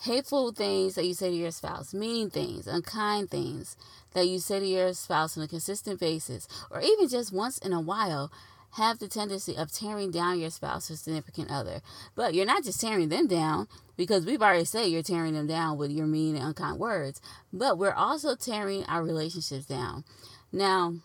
hateful 0.02 0.52
things 0.52 0.96
that 0.96 1.06
you 1.06 1.14
say 1.14 1.30
to 1.30 1.36
your 1.36 1.52
spouse, 1.52 1.94
mean 1.94 2.30
things, 2.30 2.68
unkind 2.68 3.30
things 3.30 3.78
that 4.14 4.28
you 4.28 4.40
say 4.40 4.60
to 4.60 4.66
your 4.66 4.94
spouse 4.94 5.38
on 5.38 5.44
a 5.44 5.48
consistent 5.48 6.00
basis, 6.00 6.48
or 6.70 6.82
even 6.82 7.08
just 7.08 7.34
once 7.34 7.58
in 7.58 7.74
a 7.74 7.82
while, 7.82 8.32
have 8.74 9.00
the 9.00 9.08
tendency 9.08 9.56
of 9.56 9.72
tearing 9.72 10.12
down 10.12 10.40
your 10.40 10.50
spouse 10.50 10.92
or 10.92 10.98
significant 10.98 11.50
other. 11.50 11.82
But 12.14 12.34
you're 12.34 12.46
not 12.46 12.64
just 12.64 12.82
tearing 12.82 13.08
them 13.08 13.28
down 13.28 13.68
because 13.96 14.26
we've 14.26 14.42
already 14.42 14.66
said 14.66 14.88
you're 14.88 15.02
tearing 15.02 15.34
them 15.34 15.48
down 15.48 15.78
with 15.78 15.92
your 15.92 16.06
mean 16.06 16.36
and 16.36 16.46
unkind 16.46 16.78
words, 16.78 17.22
but 17.54 17.78
we're 17.78 17.94
also 17.94 18.36
tearing 18.36 18.84
our 18.86 19.02
relationships 19.02 19.66
down. 19.66 20.04
Now, 20.52 20.96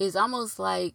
it's 0.00 0.16
almost 0.16 0.58
like 0.58 0.94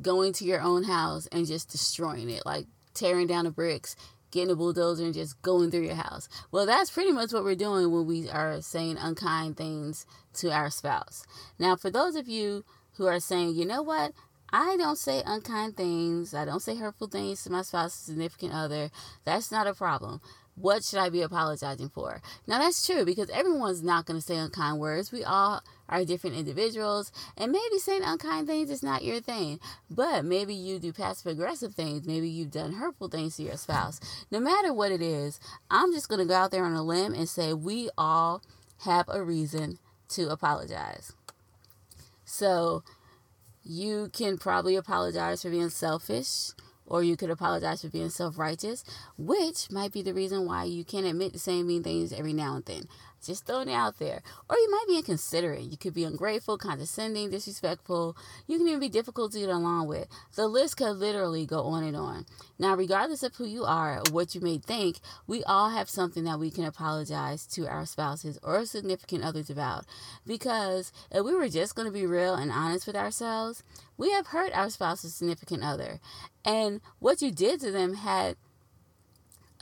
going 0.00 0.32
to 0.34 0.44
your 0.44 0.60
own 0.60 0.84
house 0.84 1.28
and 1.30 1.46
just 1.46 1.70
destroying 1.70 2.28
it, 2.28 2.44
like 2.44 2.66
tearing 2.94 3.26
down 3.26 3.44
the 3.44 3.50
bricks 3.50 3.96
getting 4.32 4.50
a 4.50 4.56
bulldozer 4.56 5.04
and 5.04 5.14
just 5.14 5.40
going 5.42 5.70
through 5.70 5.84
your 5.84 5.94
house. 5.94 6.28
Well, 6.50 6.66
that's 6.66 6.90
pretty 6.90 7.12
much 7.12 7.32
what 7.32 7.44
we're 7.44 7.54
doing 7.54 7.92
when 7.92 8.06
we 8.06 8.28
are 8.28 8.60
saying 8.62 8.96
unkind 8.98 9.56
things 9.56 10.06
to 10.34 10.50
our 10.50 10.70
spouse. 10.70 11.24
Now, 11.58 11.76
for 11.76 11.90
those 11.90 12.16
of 12.16 12.28
you 12.28 12.64
who 12.96 13.06
are 13.06 13.20
saying, 13.20 13.54
you 13.54 13.66
know 13.66 13.82
what, 13.82 14.12
I 14.50 14.76
don't 14.76 14.98
say 14.98 15.22
unkind 15.24 15.76
things, 15.76 16.34
I 16.34 16.44
don't 16.44 16.60
say 16.60 16.76
hurtful 16.76 17.06
things 17.08 17.42
to 17.44 17.50
my 17.50 17.62
spouse, 17.62 17.94
significant 17.94 18.52
other, 18.52 18.90
that's 19.24 19.52
not 19.52 19.66
a 19.66 19.74
problem 19.74 20.20
what 20.54 20.84
should 20.84 20.98
I 20.98 21.08
be 21.08 21.22
apologizing 21.22 21.88
for? 21.88 22.20
Now, 22.46 22.58
that's 22.58 22.86
true 22.86 23.04
because 23.04 23.30
everyone's 23.30 23.82
not 23.82 24.06
going 24.06 24.20
to 24.20 24.26
say 24.26 24.36
unkind 24.36 24.78
words. 24.78 25.10
We 25.10 25.24
all 25.24 25.62
are 25.88 26.04
different 26.04 26.36
individuals, 26.36 27.12
and 27.36 27.52
maybe 27.52 27.78
saying 27.78 28.02
unkind 28.04 28.46
things 28.46 28.70
is 28.70 28.82
not 28.82 29.04
your 29.04 29.20
thing, 29.20 29.60
but 29.90 30.24
maybe 30.24 30.54
you 30.54 30.78
do 30.78 30.92
passive 30.92 31.32
aggressive 31.32 31.74
things. 31.74 32.06
Maybe 32.06 32.28
you've 32.28 32.50
done 32.50 32.74
hurtful 32.74 33.08
things 33.08 33.36
to 33.36 33.42
your 33.42 33.56
spouse. 33.56 34.00
No 34.30 34.40
matter 34.40 34.72
what 34.72 34.92
it 34.92 35.02
is, 35.02 35.40
I'm 35.70 35.92
just 35.92 36.08
going 36.08 36.20
to 36.20 36.26
go 36.26 36.34
out 36.34 36.50
there 36.50 36.64
on 36.64 36.74
a 36.74 36.82
limb 36.82 37.14
and 37.14 37.28
say 37.28 37.52
we 37.52 37.90
all 37.96 38.42
have 38.84 39.06
a 39.08 39.22
reason 39.22 39.78
to 40.10 40.28
apologize. 40.28 41.12
So, 42.24 42.82
you 43.64 44.10
can 44.12 44.38
probably 44.38 44.76
apologize 44.76 45.42
for 45.42 45.50
being 45.50 45.70
selfish 45.70 46.50
or 46.92 47.02
you 47.02 47.16
could 47.16 47.30
apologize 47.30 47.80
for 47.80 47.88
being 47.88 48.10
self 48.10 48.38
righteous, 48.38 48.84
which 49.16 49.70
might 49.70 49.92
be 49.92 50.02
the 50.02 50.12
reason 50.12 50.44
why 50.46 50.64
you 50.64 50.84
can't 50.84 51.06
admit 51.06 51.32
the 51.32 51.38
same 51.38 51.66
mean 51.66 51.82
things 51.82 52.12
every 52.12 52.34
now 52.34 52.54
and 52.54 52.64
then. 52.66 52.84
Just 53.22 53.46
throwing 53.46 53.68
it 53.68 53.74
out 53.74 53.98
there. 53.98 54.22
Or 54.48 54.56
you 54.56 54.70
might 54.70 54.84
be 54.88 54.96
inconsiderate. 54.96 55.62
You 55.62 55.76
could 55.76 55.94
be 55.94 56.04
ungrateful, 56.04 56.58
condescending, 56.58 57.30
disrespectful. 57.30 58.16
You 58.46 58.58
can 58.58 58.68
even 58.68 58.80
be 58.80 58.88
difficult 58.88 59.32
to 59.32 59.38
get 59.38 59.48
along 59.48 59.86
with. 59.86 60.08
The 60.34 60.48
list 60.48 60.76
could 60.76 60.96
literally 60.96 61.46
go 61.46 61.62
on 61.64 61.84
and 61.84 61.96
on. 61.96 62.26
Now, 62.58 62.74
regardless 62.74 63.22
of 63.22 63.36
who 63.36 63.44
you 63.44 63.64
are 63.64 63.98
or 63.98 64.02
what 64.10 64.34
you 64.34 64.40
may 64.40 64.58
think, 64.58 64.98
we 65.26 65.44
all 65.44 65.70
have 65.70 65.88
something 65.88 66.24
that 66.24 66.40
we 66.40 66.50
can 66.50 66.64
apologize 66.64 67.46
to 67.48 67.66
our 67.66 67.86
spouses 67.86 68.38
or 68.42 68.64
significant 68.64 69.24
others 69.24 69.50
about. 69.50 69.84
Because 70.26 70.92
if 71.10 71.24
we 71.24 71.34
were 71.34 71.48
just 71.48 71.74
going 71.74 71.86
to 71.86 71.92
be 71.92 72.06
real 72.06 72.34
and 72.34 72.50
honest 72.50 72.86
with 72.86 72.96
ourselves, 72.96 73.62
we 73.96 74.10
have 74.12 74.28
hurt 74.28 74.52
our 74.52 74.70
spouse's 74.70 75.14
significant 75.14 75.62
other. 75.62 76.00
And 76.44 76.80
what 76.98 77.22
you 77.22 77.30
did 77.30 77.60
to 77.60 77.70
them 77.70 77.94
had 77.94 78.36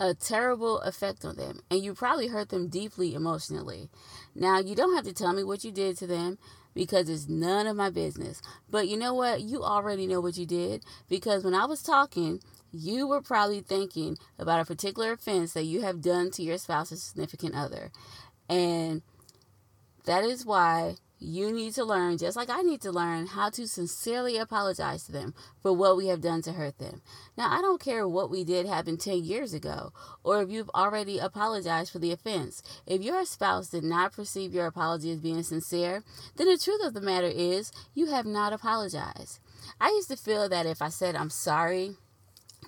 a 0.01 0.15
terrible 0.15 0.81
effect 0.81 1.27
on 1.27 1.37
them, 1.37 1.61
and 1.71 1.85
you 1.85 1.93
probably 1.93 2.29
hurt 2.29 2.49
them 2.49 2.69
deeply 2.69 3.15
emotionally. 3.15 3.91
Now, 4.35 4.59
you 4.59 4.75
don't 4.75 4.95
have 4.95 5.05
to 5.05 5.13
tell 5.13 5.35
me 5.35 5.45
what 5.45 5.63
you 5.63 5.71
did 5.71 5.99
to 5.99 6.07
them 6.07 6.39
because 6.75 7.11
it's 7.11 7.29
none 7.29 7.67
of 7.67 7.77
my 7.77 7.91
business. 7.91 8.41
But 8.71 8.89
you 8.89 8.97
know 8.97 9.13
what? 9.13 9.43
You 9.43 9.63
already 9.63 10.07
know 10.07 10.21
what 10.23 10.39
you 10.39 10.47
did 10.47 10.85
because 11.09 11.45
when 11.45 11.55
I 11.55 11.67
was 11.67 11.83
talking, 11.83 12.41
you 12.73 13.07
were 13.07 13.21
probably 13.21 13.61
thinking 13.61 14.17
about 14.39 14.61
a 14.61 14.65
particular 14.65 15.13
offense 15.13 15.53
that 15.53 15.65
you 15.65 15.83
have 15.83 16.01
done 16.01 16.31
to 16.33 16.43
your 16.43 16.57
spouse's 16.57 17.03
significant 17.03 17.55
other. 17.55 17.93
And 18.49 19.03
that 20.07 20.25
is 20.25 20.47
why 20.47 20.97
you 21.21 21.53
need 21.53 21.75
to 21.75 21.85
learn, 21.85 22.17
just 22.17 22.35
like 22.35 22.49
I 22.49 22.63
need 22.63 22.81
to 22.81 22.91
learn, 22.91 23.27
how 23.27 23.51
to 23.51 23.69
sincerely 23.69 24.39
apologize 24.39 25.05
to 25.05 25.13
them 25.13 25.35
for 25.63 25.73
what 25.73 25.99
we 25.99 26.07
have 26.07 26.23
done 26.23 26.41
to 26.43 26.53
hurt 26.53 26.79
them. 26.79 27.03
Now, 27.37 27.51
I 27.51 27.61
don't 27.61 27.81
care 27.81 28.09
what 28.09 28.31
we 28.31 28.43
did 28.43 28.67
happen 28.67 28.97
10 28.97 29.23
years 29.25 29.53
ago, 29.53 29.93
or 30.25 30.41
if 30.43 30.51
you've 30.51 30.71
already 30.71 31.19
apologized 31.19 31.93
for 31.93 31.99
the 31.99 32.11
offense. 32.11 32.63
If 32.87 33.03
your 33.03 33.27
spouse 33.27 33.69
did 33.69 33.85
not 33.85 34.15
perceive 34.15 34.55
your 34.55 34.67
apology 34.67 35.13
as 35.13 35.21
being 35.21 35.43
sincere, 35.43 36.03
then 36.37 36.49
the 36.49 36.57
truth 36.57 36.83
of 36.83 36.95
the 36.95 37.03
matter 37.03 37.31
is 37.31 37.71
you 37.95 38.07
have 38.07 38.27
not 38.27 38.55
apologized. 38.55 39.41
I 39.79 39.89
used 39.89 40.09
to 40.09 40.17
feel 40.17 40.49
that 40.49 40.65
if 40.65 40.81
I 40.81 40.89
said 40.89 41.17
I'm 41.17 41.31
sorry, 41.31 41.97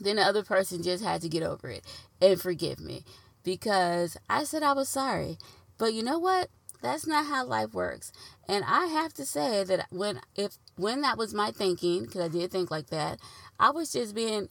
then 0.00 0.16
the 0.16 0.22
other 0.22 0.42
person 0.42 0.82
just 0.82 1.02
had 1.02 1.22
to 1.22 1.28
get 1.28 1.42
over 1.42 1.70
it 1.70 1.84
and 2.20 2.40
forgive 2.40 2.80
me 2.80 3.04
because 3.42 4.16
I 4.28 4.44
said 4.44 4.62
I 4.62 4.72
was 4.72 4.88
sorry. 4.88 5.38
But 5.78 5.94
you 5.94 6.02
know 6.02 6.18
what? 6.18 6.48
That's 6.82 7.06
not 7.06 7.26
how 7.26 7.46
life 7.46 7.72
works. 7.72 8.12
And 8.48 8.64
I 8.66 8.86
have 8.86 9.14
to 9.14 9.24
say 9.24 9.64
that 9.64 9.86
when 9.90 10.20
if 10.34 10.58
when 10.76 11.00
that 11.02 11.16
was 11.16 11.32
my 11.32 11.52
thinking, 11.52 12.02
because 12.02 12.20
I 12.20 12.28
did 12.28 12.50
think 12.50 12.70
like 12.70 12.90
that, 12.90 13.20
I 13.58 13.70
was 13.70 13.92
just 13.92 14.14
being 14.14 14.48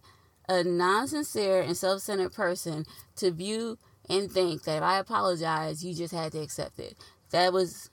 a 0.50 0.64
non-sincere 0.64 1.62
and 1.62 1.78
self-centered 1.78 2.34
person 2.34 2.86
to 3.18 3.32
view 3.32 3.78
and 4.10 4.32
think 4.32 4.64
that 4.64 4.78
if 4.78 4.84
I 4.84 4.98
apologize, 4.98 5.86
you 5.86 5.94
just 5.94 6.14
had 6.14 6.32
to 6.32 6.40
accept 6.40 6.80
it. 6.80 6.98
That 7.32 7.54
was 7.54 7.90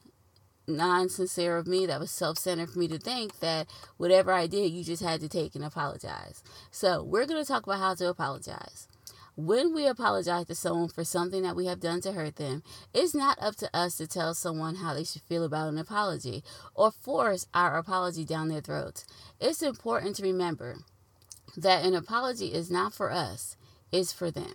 non-sincere 0.67 1.57
of 1.57 1.67
me. 1.67 1.87
That 1.87 2.01
was 2.01 2.11
self-centered 2.11 2.71
for 2.71 2.79
me 2.79 2.89
to 2.89 2.99
think 2.99 3.39
that 3.41 3.69
whatever 3.97 4.33
I 4.33 4.47
did, 4.47 4.73
you 4.73 4.83
just 4.83 5.03
had 5.03 5.21
to 5.21 5.29
take 5.29 5.55
and 5.55 5.65
apologize. 5.65 6.43
So 6.71 7.03
we're 7.03 7.27
going 7.27 7.43
to 7.43 7.47
talk 7.47 7.67
about 7.67 7.79
how 7.79 7.95
to 7.95 8.09
apologize. 8.09 8.88
When 9.39 9.73
we 9.73 9.87
apologize 9.87 10.47
to 10.47 10.57
someone 10.57 10.89
for 10.89 11.05
something 11.05 11.43
that 11.43 11.55
we 11.55 11.67
have 11.67 11.79
done 11.79 12.01
to 12.01 12.11
hurt 12.11 12.35
them, 12.35 12.65
it's 12.93 13.15
not 13.15 13.41
up 13.41 13.55
to 13.59 13.71
us 13.73 13.97
to 13.99 14.09
tell 14.09 14.35
someone 14.35 14.75
how 14.75 14.95
they 14.95 15.05
should 15.05 15.23
feel 15.23 15.45
about 15.45 15.69
an 15.69 15.79
apology 15.79 16.43
or 16.75 16.91
force 16.91 17.47
our 17.55 17.77
apology 17.77 18.25
down 18.25 18.49
their 18.49 18.61
throats. 18.61 19.07
It's 19.39 19.63
important 19.63 20.17
to 20.17 20.25
remember 20.25 20.79
that 21.57 21.85
an 21.85 21.95
apology 21.95 22.53
is 22.53 22.69
not 22.69 22.93
for 22.93 23.13
us, 23.13 23.57
it's 23.93 24.13
for 24.13 24.33
them. 24.33 24.55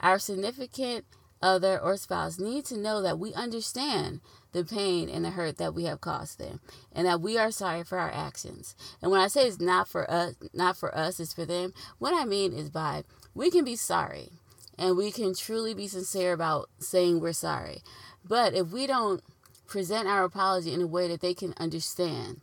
Our 0.00 0.18
significant 0.18 1.04
other 1.42 1.78
or 1.78 1.98
spouse 1.98 2.38
need 2.38 2.64
to 2.66 2.78
know 2.78 3.02
that 3.02 3.18
we 3.18 3.34
understand 3.34 4.22
the 4.52 4.64
pain 4.64 5.10
and 5.10 5.26
the 5.26 5.30
hurt 5.30 5.58
that 5.58 5.74
we 5.74 5.84
have 5.84 6.00
caused 6.00 6.38
them 6.38 6.60
and 6.90 7.06
that 7.06 7.20
we 7.20 7.36
are 7.36 7.50
sorry 7.50 7.84
for 7.84 7.98
our 7.98 8.10
actions. 8.10 8.74
And 9.02 9.10
when 9.10 9.20
I 9.20 9.28
say 9.28 9.46
it's 9.46 9.60
not 9.60 9.88
for 9.88 10.10
us, 10.10 10.36
not 10.54 10.78
for 10.78 10.96
us, 10.96 11.20
it's 11.20 11.34
for 11.34 11.44
them, 11.44 11.74
what 11.98 12.14
I 12.14 12.24
mean 12.24 12.54
is 12.54 12.70
by 12.70 13.04
we 13.34 13.50
can 13.50 13.64
be 13.64 13.76
sorry 13.76 14.30
and 14.78 14.96
we 14.96 15.12
can 15.12 15.34
truly 15.34 15.74
be 15.74 15.86
sincere 15.88 16.32
about 16.32 16.68
saying 16.78 17.20
we're 17.20 17.32
sorry. 17.32 17.82
But 18.26 18.54
if 18.54 18.68
we 18.68 18.86
don't 18.86 19.22
present 19.66 20.08
our 20.08 20.24
apology 20.24 20.72
in 20.72 20.82
a 20.82 20.86
way 20.86 21.08
that 21.08 21.20
they 21.20 21.34
can 21.34 21.54
understand 21.58 22.40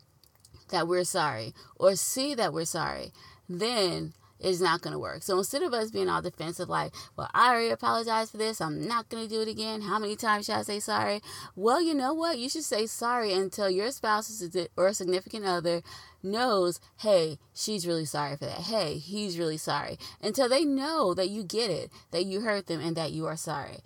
that 0.70 0.88
we're 0.88 1.04
sorry 1.04 1.54
or 1.76 1.96
see 1.96 2.36
that 2.36 2.54
we're 2.54 2.66
sorry, 2.66 3.12
then 3.50 4.14
it's 4.40 4.62
not 4.62 4.82
going 4.82 4.94
to 4.94 5.00
work. 5.00 5.24
So 5.24 5.38
instead 5.38 5.64
of 5.64 5.74
us 5.74 5.90
being 5.90 6.10
all 6.10 6.22
defensive, 6.22 6.70
like, 6.70 6.94
well, 7.16 7.30
I 7.34 7.50
already 7.50 7.70
apologized 7.70 8.32
for 8.32 8.38
this, 8.38 8.62
I'm 8.62 8.88
not 8.88 9.10
going 9.10 9.24
to 9.24 9.30
do 9.30 9.42
it 9.42 9.48
again. 9.48 9.82
How 9.82 9.98
many 9.98 10.16
times 10.16 10.46
should 10.46 10.56
I 10.56 10.62
say 10.62 10.80
sorry? 10.80 11.22
Well, 11.56 11.82
you 11.82 11.94
know 11.94 12.14
what? 12.14 12.38
You 12.38 12.50
should 12.50 12.64
say 12.64 12.86
sorry 12.86 13.34
until 13.34 13.70
your 13.70 13.92
spouse 13.92 14.44
or 14.76 14.94
significant 14.94 15.46
other 15.46 15.82
knows, 16.28 16.80
hey, 16.98 17.38
she's 17.54 17.88
really 17.88 18.06
sorry 18.06 18.36
for 18.38 18.46
that. 18.46 18.62
Hey, 18.62 18.98
he's 18.98 19.40
really 19.40 19.58
sorry. 19.58 19.98
Until 20.22 20.50
they 20.50 20.66
know 20.66 21.14
that 21.14 21.30
you 21.30 21.44
get 21.44 21.70
it, 21.70 21.92
that 22.12 22.26
you 22.26 22.42
hurt 22.42 22.68
them, 22.68 22.82
and 22.82 22.96
that 22.96 23.12
you 23.12 23.26
are 23.26 23.38
sorry. 23.38 23.80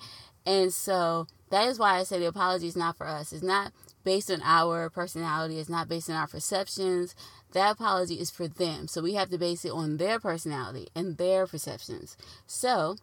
And 0.46 0.74
so 0.74 1.28
that 1.50 1.68
is 1.68 1.78
why 1.78 2.00
I 2.00 2.04
say 2.04 2.20
the 2.20 2.26
apology 2.26 2.68
is 2.68 2.76
not 2.76 2.98
for 2.98 3.08
us. 3.08 3.32
It's 3.32 3.44
not 3.44 3.72
based 4.04 4.32
on 4.32 4.42
our 4.44 4.90
personality, 4.90 5.60
it's 5.60 5.70
not 5.70 5.88
based 5.88 6.10
on 6.10 6.16
our 6.16 6.28
perceptions. 6.28 7.16
That 7.54 7.72
apology 7.72 8.16
is 8.16 8.32
for 8.32 8.48
them. 8.48 8.88
So 8.88 9.02
we 9.02 9.14
have 9.14 9.30
to 9.30 9.38
base 9.38 9.66
it 9.66 9.72
on 9.72 9.98
their 9.98 10.20
personality 10.20 10.88
and 10.96 11.18
their 11.18 11.46
perceptions. 11.46 12.18
So 12.48 12.96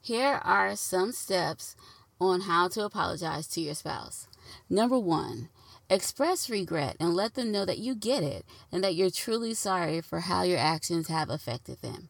here 0.00 0.40
are 0.44 0.76
some 0.76 1.12
steps 1.12 1.76
on 2.20 2.42
how 2.42 2.68
to 2.68 2.84
apologize 2.84 3.46
to 3.48 3.60
your 3.60 3.74
spouse. 3.74 4.28
Number 4.68 4.98
one, 4.98 5.48
Express 5.88 6.50
regret 6.50 6.96
and 6.98 7.14
let 7.14 7.34
them 7.34 7.52
know 7.52 7.64
that 7.64 7.78
you 7.78 7.94
get 7.94 8.24
it 8.24 8.44
and 8.72 8.82
that 8.82 8.96
you're 8.96 9.10
truly 9.10 9.54
sorry 9.54 10.00
for 10.00 10.20
how 10.20 10.42
your 10.42 10.58
actions 10.58 11.06
have 11.06 11.30
affected 11.30 11.80
them. 11.80 12.08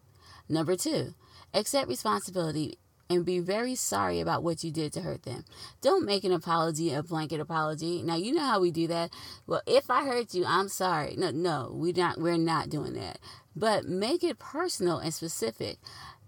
Number 0.49 0.77
two, 0.77 1.15
accept 1.53 1.89
responsibility 1.89 2.79
and 3.11 3.25
be 3.25 3.39
very 3.39 3.75
sorry 3.75 4.21
about 4.21 4.43
what 4.43 4.65
you 4.65 4.71
did 4.71 4.93
to 4.95 5.03
hurt 5.03 5.25
them. 5.25 5.45
Don't 5.83 6.07
make 6.07 6.25
an 6.25 6.33
apology 6.33 6.93
a 6.93 7.03
blanket 7.03 7.39
apology. 7.39 8.03
Now 8.03 8.17
you 8.17 8.33
know 8.33 8.43
how 8.43 8.61
we 8.61 8.71
do 8.71 8.87
that. 8.89 9.13
Well, 9.47 9.63
if 9.67 9.91
I 9.91 10.05
hurt 10.07 10.33
you, 10.33 10.45
I'm 10.47 10.69
sorry. 10.69 11.15
No, 11.17 11.31
no, 11.31 11.71
we 11.75 11.93
not 11.93 12.19
we're 12.19 12.39
not 12.39 12.71
doing 12.71 12.95
that. 12.95 13.19
But 13.55 13.85
make 13.85 14.25
it 14.25 14.39
personal 14.39 14.99
and 14.99 15.13
specific. 15.13 15.79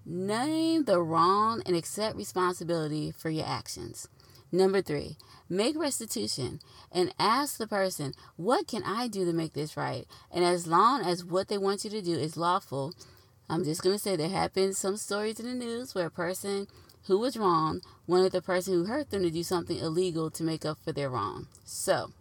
Name 0.05 0.85
the 0.85 1.01
wrong 1.03 1.63
and 1.67 1.75
accept 1.75 2.17
responsibility 2.17 3.11
for 3.11 3.31
your 3.31 3.47
actions. 3.47 4.09
Number 4.51 4.81
three, 4.81 5.17
make 5.49 5.79
restitution 5.79 6.61
and 6.91 7.15
ask 7.19 7.59
the 7.59 7.67
person, 7.67 8.15
What 8.37 8.67
can 8.67 8.83
I 8.83 9.09
do 9.09 9.25
to 9.25 9.33
make 9.33 9.53
this 9.53 9.77
right? 9.77 10.07
And 10.31 10.45
as 10.45 10.67
long 10.67 11.03
as 11.03 11.25
what 11.25 11.49
they 11.49 11.59
want 11.59 11.85
you 11.85 11.91
to 11.91 12.03
do 12.03 12.15
is 12.15 12.37
lawful, 12.37 12.95
I'm 13.51 13.65
just 13.65 13.83
going 13.83 13.95
to 13.95 14.03
say 14.03 14.17
there 14.17 14.29
have 14.29 14.53
been 14.53 14.75
some 14.75 14.97
stories 14.97 15.41
in 15.41 15.47
the 15.47 15.55
news 15.55 15.95
where 15.95 16.07
a 16.07 16.11
person 16.11 16.67
who 17.07 17.19
was 17.19 17.37
wrong 17.37 17.81
wanted 18.07 18.33
the 18.33 18.43
person 18.43 18.75
who 18.75 18.85
hurt 18.85 19.11
them 19.11 19.23
to 19.23 19.31
do 19.31 19.43
something 19.43 19.79
illegal 19.79 20.31
to 20.31 20.43
make 20.43 20.65
up 20.65 20.79
for 20.83 20.93
their 20.93 21.09
wrong. 21.09 21.49
So, 21.65 22.13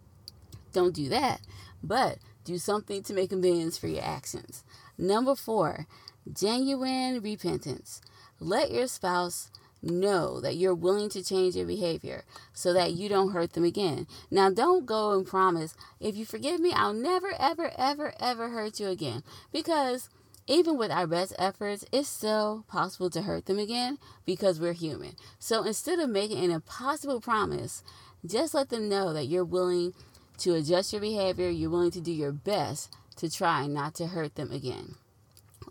don't 0.72 0.94
do 0.94 1.08
that, 1.10 1.40
but 1.82 2.18
do 2.44 2.58
something 2.58 3.02
to 3.02 3.12
make 3.12 3.32
amends 3.32 3.76
for 3.76 3.88
your 3.88 4.02
actions. 4.02 4.64
Number 4.96 5.34
four, 5.34 5.86
genuine 6.32 7.20
repentance. 7.22 8.00
Let 8.40 8.70
your 8.70 8.86
spouse 8.86 9.50
know 9.82 10.40
that 10.40 10.56
you're 10.56 10.74
willing 10.74 11.08
to 11.10 11.22
change 11.22 11.56
your 11.56 11.66
behavior 11.66 12.24
so 12.52 12.72
that 12.72 12.92
you 12.92 13.08
don't 13.08 13.32
hurt 13.32 13.52
them 13.52 13.64
again. 13.64 14.06
Now, 14.30 14.50
don't 14.50 14.86
go 14.86 15.12
and 15.12 15.26
promise, 15.26 15.74
if 16.00 16.16
you 16.16 16.24
forgive 16.24 16.60
me, 16.60 16.72
I'll 16.72 16.92
never, 16.92 17.32
ever, 17.38 17.72
ever, 17.76 18.12
ever 18.20 18.48
hurt 18.50 18.80
you 18.80 18.88
again. 18.88 19.22
Because 19.52 20.08
even 20.46 20.78
with 20.78 20.90
our 20.90 21.06
best 21.06 21.34
efforts, 21.38 21.84
it's 21.92 22.08
still 22.08 22.64
possible 22.68 23.10
to 23.10 23.22
hurt 23.22 23.46
them 23.46 23.58
again 23.58 23.98
because 24.24 24.58
we're 24.58 24.72
human. 24.72 25.14
So 25.38 25.62
instead 25.62 25.98
of 25.98 26.08
making 26.08 26.42
an 26.42 26.50
impossible 26.50 27.20
promise, 27.20 27.82
just 28.26 28.54
let 28.54 28.70
them 28.70 28.88
know 28.88 29.12
that 29.12 29.26
you're 29.26 29.44
willing 29.44 29.92
to 30.38 30.54
adjust 30.54 30.92
your 30.92 31.02
behavior, 31.02 31.50
you're 31.50 31.70
willing 31.70 31.90
to 31.90 32.00
do 32.00 32.12
your 32.12 32.32
best 32.32 32.94
to 33.16 33.30
try 33.30 33.66
not 33.66 33.94
to 33.96 34.06
hurt 34.06 34.36
them 34.36 34.50
again. 34.50 34.94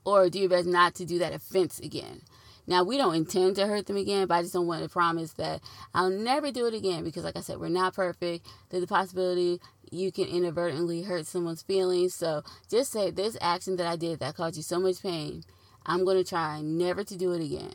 Or 0.05 0.29
do 0.29 0.39
your 0.39 0.49
best 0.49 0.67
not 0.67 0.93
to 0.95 1.05
do 1.05 1.17
that 1.19 1.33
offense 1.33 1.79
again. 1.79 2.21
Now, 2.69 2.83
we 2.83 2.97
don't 2.97 3.15
intend 3.15 3.55
to 3.55 3.65
hurt 3.65 3.85
them 3.85 3.95
again, 3.95 4.27
but 4.27 4.35
I 4.35 4.41
just 4.41 4.53
don't 4.53 4.67
want 4.67 4.83
to 4.83 4.89
promise 4.89 5.31
that 5.33 5.61
I'll 5.93 6.09
never 6.09 6.51
do 6.51 6.65
it 6.67 6.73
again 6.73 7.05
because, 7.05 7.23
like 7.23 7.37
I 7.37 7.41
said, 7.41 7.59
we're 7.59 7.69
not 7.69 7.95
perfect. 7.95 8.45
There's 8.69 8.83
a 8.83 8.87
possibility 8.87 9.61
you 9.89 10.11
can 10.11 10.27
inadvertently 10.27 11.03
hurt 11.03 11.25
someone's 11.25 11.61
feelings. 11.61 12.13
So 12.13 12.43
just 12.69 12.91
say, 12.91 13.09
This 13.09 13.37
action 13.39 13.77
that 13.77 13.87
I 13.87 13.95
did 13.95 14.19
that 14.19 14.35
caused 14.35 14.57
you 14.57 14.63
so 14.63 14.79
much 14.79 15.01
pain, 15.01 15.43
I'm 15.85 16.03
going 16.03 16.17
to 16.17 16.29
try 16.29 16.61
never 16.61 17.05
to 17.05 17.17
do 17.17 17.31
it 17.31 17.41
again. 17.41 17.73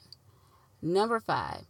Number 0.83 1.21
five, 1.21 1.63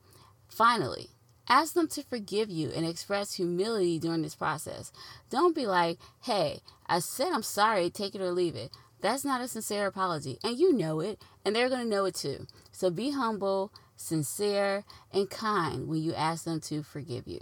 finally, 0.48 1.10
ask 1.48 1.74
them 1.74 1.86
to 1.88 2.02
forgive 2.02 2.50
you 2.50 2.70
and 2.74 2.84
express 2.84 3.34
humility 3.34 4.00
during 4.00 4.22
this 4.22 4.34
process. 4.34 4.90
Don't 5.30 5.54
be 5.54 5.66
like, 5.66 5.98
Hey, 6.22 6.60
I 6.88 6.98
said 6.98 7.28
I'm 7.32 7.44
sorry, 7.44 7.88
take 7.88 8.16
it 8.16 8.20
or 8.20 8.32
leave 8.32 8.56
it. 8.56 8.72
That's 9.02 9.24
not 9.24 9.40
a 9.40 9.48
sincere 9.48 9.86
apology. 9.86 10.38
And 10.42 10.58
you 10.58 10.72
know 10.72 11.00
it, 11.00 11.20
and 11.44 11.54
they're 11.54 11.68
going 11.68 11.82
to 11.82 11.88
know 11.88 12.06
it 12.06 12.14
too. 12.14 12.46
So 12.70 12.88
be 12.88 13.10
humble, 13.10 13.72
sincere, 13.96 14.84
and 15.12 15.28
kind 15.28 15.88
when 15.88 16.02
you 16.02 16.14
ask 16.14 16.44
them 16.44 16.60
to 16.60 16.82
forgive 16.82 17.26
you. 17.26 17.40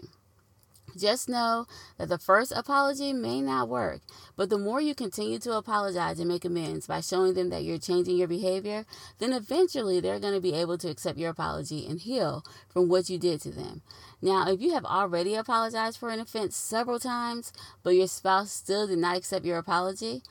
Just 0.99 1.29
know 1.29 1.67
that 1.99 2.09
the 2.09 2.19
first 2.19 2.53
apology 2.55 3.13
may 3.13 3.41
not 3.41 3.69
work, 3.69 4.01
but 4.37 4.51
the 4.51 4.59
more 4.59 4.81
you 4.81 4.95
continue 4.95 5.39
to 5.39 5.53
apologize 5.53 6.19
and 6.19 6.29
make 6.29 6.45
amends 6.45 6.89
by 6.89 7.01
showing 7.01 7.35
them 7.35 7.51
that 7.51 7.63
you're 7.63 7.79
changing 7.79 8.17
your 8.17 8.27
behavior, 8.27 8.85
then 9.19 9.33
eventually 9.33 10.01
they're 10.01 10.19
going 10.19 10.35
to 10.35 10.41
be 10.41 10.55
able 10.55 10.79
to 10.79 10.89
accept 10.89 11.19
your 11.19 11.31
apology 11.31 11.87
and 11.87 12.01
heal 12.01 12.43
from 12.69 12.89
what 12.89 13.09
you 13.09 13.19
did 13.19 13.41
to 13.43 13.51
them. 13.51 13.83
Now, 14.21 14.49
if 14.49 14.61
you 14.61 14.75
have 14.75 14.85
already 14.85 15.35
apologized 15.37 15.99
for 15.99 16.09
an 16.09 16.19
offense 16.19 16.57
several 16.57 16.99
times, 16.99 17.53
but 17.85 17.91
your 17.91 18.09
spouse 18.09 18.51
still 18.51 18.89
did 18.89 18.99
not 18.99 19.17
accept 19.17 19.47
your 19.47 19.59
apology, 19.59 20.23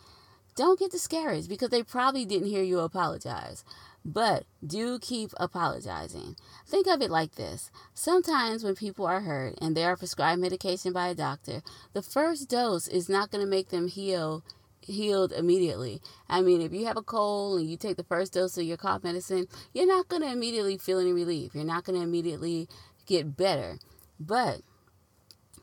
don't 0.55 0.79
get 0.79 0.91
discouraged 0.91 1.49
because 1.49 1.69
they 1.69 1.83
probably 1.83 2.25
didn't 2.25 2.49
hear 2.49 2.63
you 2.63 2.79
apologize. 2.79 3.63
But 4.05 4.45
do 4.65 4.97
keep 4.99 5.31
apologizing. 5.37 6.37
Think 6.65 6.87
of 6.87 7.01
it 7.01 7.11
like 7.11 7.35
this 7.35 7.69
sometimes 7.93 8.63
when 8.63 8.75
people 8.75 9.05
are 9.05 9.21
hurt 9.21 9.55
and 9.61 9.75
they 9.75 9.83
are 9.83 9.97
prescribed 9.97 10.41
medication 10.41 10.93
by 10.93 11.09
a 11.09 11.15
doctor, 11.15 11.61
the 11.93 12.01
first 12.01 12.49
dose 12.49 12.87
is 12.87 13.09
not 13.09 13.29
going 13.29 13.43
to 13.43 13.49
make 13.49 13.69
them 13.69 13.87
heal 13.87 14.43
healed 14.81 15.31
immediately. 15.31 16.01
I 16.27 16.41
mean, 16.41 16.61
if 16.61 16.73
you 16.73 16.85
have 16.85 16.97
a 16.97 17.01
cold 17.01 17.59
and 17.59 17.69
you 17.69 17.77
take 17.77 17.97
the 17.97 18.03
first 18.03 18.33
dose 18.33 18.57
of 18.57 18.63
your 18.63 18.77
cough 18.77 19.03
medicine, 19.03 19.47
you're 19.73 19.85
not 19.85 20.07
going 20.07 20.21
to 20.21 20.31
immediately 20.31 20.77
feel 20.77 20.99
any 20.99 21.13
relief. 21.13 21.53
You're 21.53 21.63
not 21.63 21.83
going 21.83 21.97
to 21.97 22.03
immediately 22.03 22.67
get 23.05 23.37
better. 23.37 23.77
But 24.19 24.61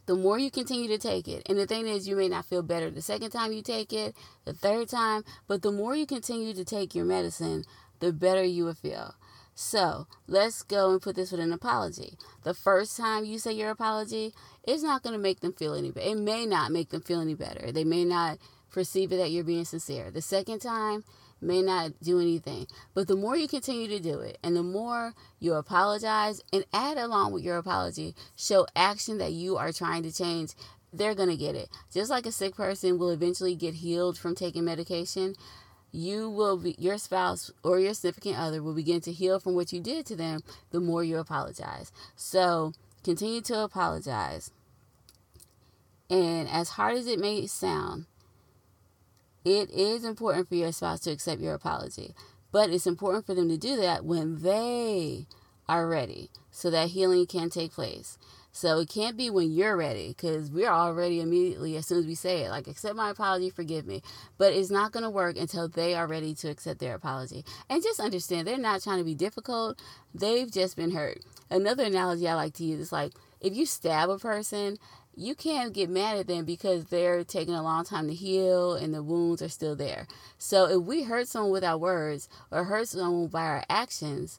the 0.07 0.15
more 0.15 0.39
you 0.39 0.51
continue 0.51 0.89
to 0.89 0.99
take 0.99 1.29
it, 1.29 1.43
and 1.49 1.59
the 1.59 1.67
thing 1.67 1.87
is, 1.87 2.09
you 2.09 2.17
may 2.17 2.29
not 2.29 2.47
feel 2.47 2.63
better 2.63 2.91
the 2.91 3.03
second 3.03 3.31
time 3.31 3.53
you 3.53 3.63
take 3.63 3.93
it, 3.93 4.15
the 4.45 4.53
third 4.53 4.89
time, 4.89 5.25
but 5.47 5.63
the 5.63 5.73
more 5.73 5.95
you 5.95 6.07
continue 6.07 6.55
to 6.55 6.65
take 6.65 6.95
your 6.95 7.05
medicine, 7.05 7.65
the 8.01 8.13
better 8.13 8.45
you 8.45 8.65
will 8.65 8.75
feel. 8.75 9.15
So 9.55 10.07
let's 10.29 10.63
go 10.63 10.91
and 10.91 11.01
put 11.01 11.17
this 11.17 11.33
with 11.33 11.41
an 11.41 11.53
apology. 11.53 12.19
The 12.45 12.53
first 12.53 12.97
time 12.97 13.25
you 13.25 13.39
say 13.39 13.53
your 13.53 13.71
apology, 13.71 14.35
it's 14.63 14.83
not 14.83 15.03
going 15.03 15.15
to 15.15 15.23
make 15.23 15.41
them 15.41 15.55
feel 15.55 15.75
any 15.75 15.91
better. 15.91 16.11
It 16.11 16.19
may 16.19 16.45
not 16.45 16.73
make 16.73 16.91
them 16.91 17.01
feel 17.01 17.21
any 17.21 17.35
better. 17.35 17.73
They 17.73 17.85
may 17.85 18.05
not 18.05 18.39
perceive 18.71 19.13
it 19.13 19.17
that 19.17 19.31
you're 19.31 19.45
being 19.45 19.65
sincere. 19.65 20.11
The 20.11 20.21
second 20.21 20.61
time 20.61 21.05
may 21.40 21.62
not 21.62 21.93
do 22.02 22.21
anything. 22.21 22.66
But 22.95 23.09
the 23.09 23.16
more 23.16 23.37
you 23.37 23.49
continue 23.49 23.88
to 23.88 24.00
do 24.00 24.21
it 24.21 24.38
and 24.43 24.57
the 24.57 24.62
more 24.62 25.14
you 25.38 25.55
apologize 25.55 26.43
and 26.52 26.64
add 26.73 26.97
along 26.99 27.33
with 27.33 27.43
your 27.43 27.59
apology, 27.59 28.14
show 28.37 28.66
action 28.75 29.19
that 29.19 29.33
you 29.33 29.57
are 29.57 29.73
trying 29.73 30.02
to 30.05 30.12
change, 30.12 30.55
they're 30.93 31.14
going 31.14 31.28
to 31.28 31.37
get 31.37 31.55
it. 31.55 31.69
Just 31.93 32.11
like 32.11 32.26
a 32.26 32.33
sick 32.33 32.57
person 32.57 32.99
will 32.99 33.11
eventually 33.11 33.55
get 33.55 33.75
healed 33.75 34.19
from 34.19 34.35
taking 34.35 34.64
medication, 34.64 35.35
you 35.93 36.28
will 36.28 36.57
be 36.57 36.75
your 36.78 36.99
spouse 36.99 37.50
or 37.62 37.78
your 37.78 37.95
significant 37.95 38.38
other 38.38 38.62
will 38.62 38.75
begin 38.75 39.00
to 39.02 39.12
heal 39.12 39.38
from 39.38 39.55
what 39.55 39.73
you 39.73 39.81
did 39.81 40.07
to 40.07 40.16
them 40.16 40.40
the 40.71 40.81
more 40.81 41.05
you 41.05 41.19
apologize. 41.19 41.93
So 42.14 42.73
continue 43.05 43.40
to 43.43 43.61
apologize. 43.61 44.50
And 46.09 46.49
as 46.49 46.71
hard 46.71 46.97
as 46.97 47.07
it 47.07 47.19
may 47.19 47.47
sound, 47.47 48.07
it 49.47 49.71
is 49.71 50.05
important 50.05 50.49
for 50.49 50.57
your 50.57 50.73
spouse 50.73 50.99
to 51.00 51.12
accept 51.12 51.41
your 51.41 51.55
apology. 51.55 52.15
But 52.50 52.71
it's 52.71 52.87
important 52.87 53.26
for 53.26 53.35
them 53.35 53.49
to 53.49 53.57
do 53.57 53.76
that 53.76 54.05
when 54.05 54.43
they 54.43 55.26
are 55.69 55.87
ready 55.87 56.31
so 56.50 56.69
that 56.71 56.88
healing 56.88 57.26
can 57.26 57.49
take 57.49 57.73
place. 57.73 58.19
So 58.50 58.81
it 58.81 58.88
can't 58.88 59.17
be 59.17 59.31
when 59.31 59.53
you're 59.53 59.76
ready 59.76 60.09
because 60.09 60.50
we're 60.50 60.71
already 60.71 61.21
immediately, 61.21 61.76
as 61.76 61.87
soon 61.87 61.99
as 61.99 62.07
we 62.07 62.17
say 62.17 62.41
it, 62.41 62.50
like, 62.50 62.67
accept 62.67 62.97
my 62.97 63.11
apology, 63.11 63.50
forgive 63.50 63.87
me. 63.87 64.03
But 64.37 64.53
it's 64.53 64.71
not 64.71 64.90
going 64.90 65.05
to 65.05 65.11
work 65.11 65.37
until 65.37 65.68
they 65.68 65.94
are 65.94 66.09
ready 66.09 66.35
to 66.37 66.49
accept 66.49 66.81
their 66.81 66.94
apology. 66.94 67.44
And 67.68 67.83
just 67.83 68.01
understand, 68.01 68.49
they're 68.49 68.59
not 68.59 68.83
trying 68.83 68.99
to 68.99 69.05
be 69.05 69.14
difficult, 69.14 69.81
they've 70.12 70.51
just 70.51 70.77
been 70.77 70.90
hurt. 70.90 71.18
Another 71.51 71.85
analogy 71.85 72.27
I 72.27 72.35
like 72.35 72.55
to 72.55 72.64
use 72.64 72.81
is 72.81 72.92
like, 72.92 73.12
if 73.40 73.55
you 73.55 73.66
stab 73.66 74.09
a 74.09 74.18
person, 74.18 74.79
you 75.16 75.35
can't 75.35 75.72
get 75.72 75.88
mad 75.88 76.18
at 76.18 76.26
them 76.26 76.44
because 76.44 76.85
they're 76.85 77.24
taking 77.24 77.55
a 77.55 77.62
long 77.62 77.85
time 77.85 78.07
to 78.07 78.14
heal 78.14 78.74
and 78.74 78.92
the 78.92 79.02
wounds 79.02 79.40
are 79.40 79.48
still 79.48 79.74
there. 79.74 80.07
So 80.37 80.66
if 80.66 80.83
we 80.83 81.05
hurt 81.05 81.26
someone 81.26 81.52
with 81.52 81.64
our 81.64 81.79
words 81.79 82.29
or 82.50 82.64
hurt 82.64 82.88
someone 82.88 83.29
by 83.29 83.46
our 83.46 83.64
actions, 83.70 84.38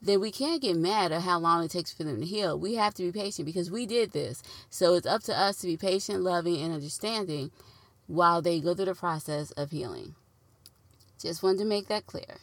then 0.00 0.20
we 0.20 0.30
can't 0.30 0.62
get 0.62 0.76
mad 0.76 1.10
at 1.10 1.22
how 1.22 1.40
long 1.40 1.64
it 1.64 1.72
takes 1.72 1.92
for 1.92 2.04
them 2.04 2.20
to 2.20 2.26
heal. 2.26 2.58
We 2.58 2.76
have 2.76 2.94
to 2.94 3.02
be 3.02 3.20
patient 3.20 3.46
because 3.46 3.70
we 3.70 3.84
did 3.84 4.12
this. 4.12 4.42
So 4.70 4.94
it's 4.94 5.06
up 5.06 5.24
to 5.24 5.38
us 5.38 5.58
to 5.58 5.66
be 5.66 5.76
patient, 5.76 6.22
loving, 6.22 6.62
and 6.62 6.72
understanding 6.72 7.50
while 8.06 8.40
they 8.40 8.60
go 8.60 8.74
through 8.74 8.86
the 8.86 8.94
process 8.94 9.50
of 9.52 9.72
healing. 9.72 10.14
Just 11.20 11.42
wanted 11.42 11.58
to 11.58 11.64
make 11.64 11.88
that 11.88 12.06
clear. 12.06 12.38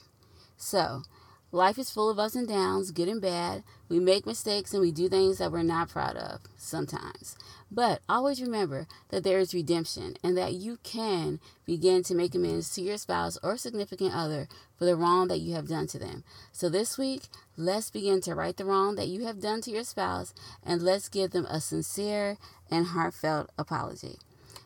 So, 0.57 1.03
life 1.51 1.77
is 1.77 1.89
full 1.89 2.09
of 2.09 2.19
ups 2.19 2.35
and 2.35 2.47
downs, 2.47 2.91
good 2.91 3.07
and 3.07 3.21
bad. 3.21 3.63
We 3.89 3.99
make 3.99 4.25
mistakes 4.25 4.73
and 4.73 4.81
we 4.81 4.91
do 4.91 5.07
things 5.07 5.37
that 5.37 5.51
we're 5.51 5.63
not 5.63 5.89
proud 5.89 6.15
of 6.15 6.41
sometimes. 6.57 7.35
But 7.71 8.01
always 8.07 8.41
remember 8.41 8.87
that 9.09 9.23
there 9.23 9.39
is 9.39 9.53
redemption 9.53 10.15
and 10.23 10.37
that 10.37 10.53
you 10.53 10.77
can 10.83 11.39
begin 11.65 12.03
to 12.03 12.15
make 12.15 12.33
amends 12.33 12.73
to 12.75 12.81
your 12.81 12.97
spouse 12.97 13.37
or 13.43 13.57
significant 13.57 14.13
other 14.13 14.47
for 14.77 14.85
the 14.85 14.95
wrong 14.95 15.27
that 15.27 15.39
you 15.39 15.53
have 15.55 15.67
done 15.67 15.87
to 15.87 15.99
them. 15.99 16.23
So 16.51 16.69
this 16.69 16.97
week, 16.97 17.23
let's 17.57 17.89
begin 17.89 18.21
to 18.21 18.35
right 18.35 18.55
the 18.55 18.65
wrong 18.65 18.95
that 18.95 19.07
you 19.07 19.25
have 19.25 19.41
done 19.41 19.61
to 19.61 19.71
your 19.71 19.83
spouse 19.83 20.33
and 20.63 20.81
let's 20.81 21.09
give 21.09 21.31
them 21.31 21.45
a 21.45 21.59
sincere 21.59 22.37
and 22.71 22.87
heartfelt 22.87 23.51
apology. 23.57 24.17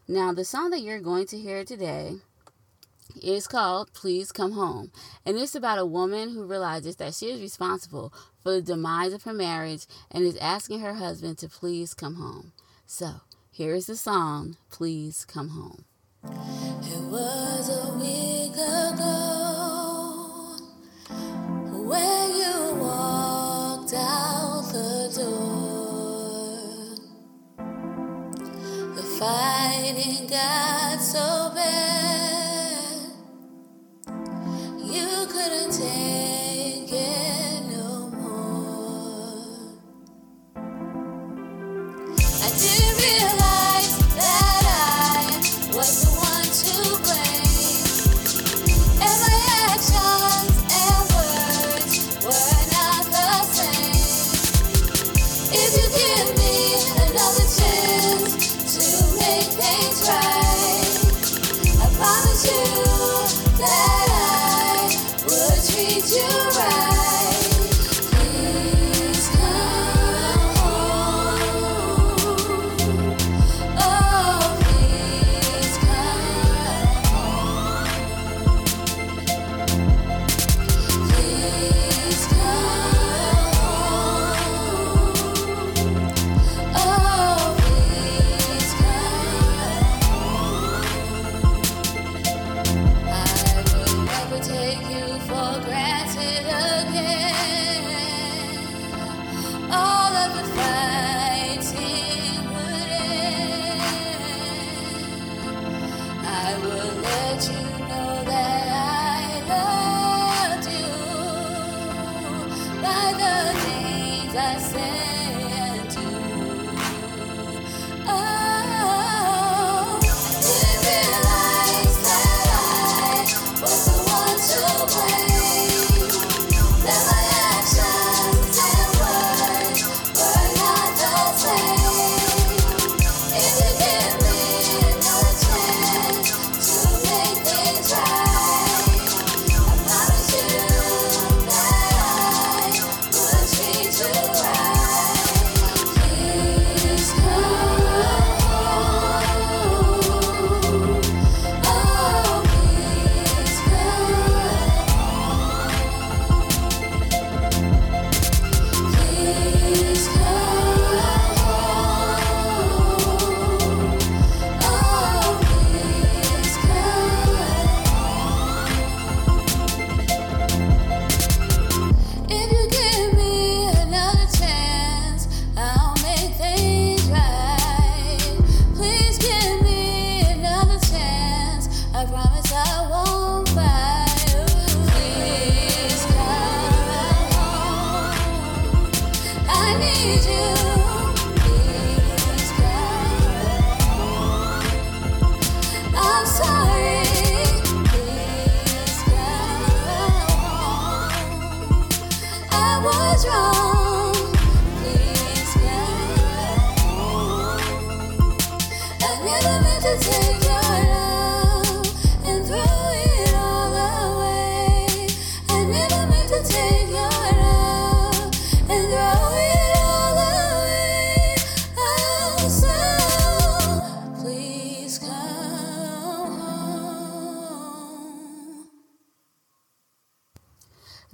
Now, 0.07 0.33
the 0.33 0.45
song 0.45 0.71
that 0.71 0.81
you're 0.81 0.99
going 0.99 1.25
to 1.27 1.37
hear 1.37 1.63
today 1.63 2.17
is 3.21 3.47
called 3.47 3.93
Please 3.93 4.31
Come 4.31 4.53
Home. 4.53 4.91
And 5.25 5.37
it's 5.37 5.55
about 5.55 5.79
a 5.79 5.85
woman 5.85 6.29
who 6.29 6.45
realizes 6.45 6.95
that 6.97 7.13
she 7.13 7.27
is 7.27 7.41
responsible 7.41 8.13
for 8.41 8.51
the 8.51 8.61
demise 8.61 9.13
of 9.13 9.23
her 9.23 9.33
marriage 9.33 9.85
and 10.11 10.23
is 10.23 10.37
asking 10.37 10.79
her 10.81 10.95
husband 10.95 11.37
to 11.39 11.49
please 11.49 11.93
come 11.93 12.15
home. 12.15 12.51
So, 12.85 13.21
here 13.51 13.73
is 13.73 13.87
the 13.87 13.95
song, 13.95 14.57
Please 14.69 15.25
Come 15.25 15.49
Home. 15.49 15.85
It 16.23 17.01
was 17.09 17.69
a 17.69 17.93
week 17.97 18.53
ago 18.53 20.57
when 21.87 22.35
you 22.35 22.75
walked 22.81 23.93
out 23.93 24.63
the 24.71 25.11
door. 25.17 26.95
The 28.95 29.03
fighting 29.03 30.27
got 30.27 30.99
so 31.01 31.51
bad, 31.55 31.80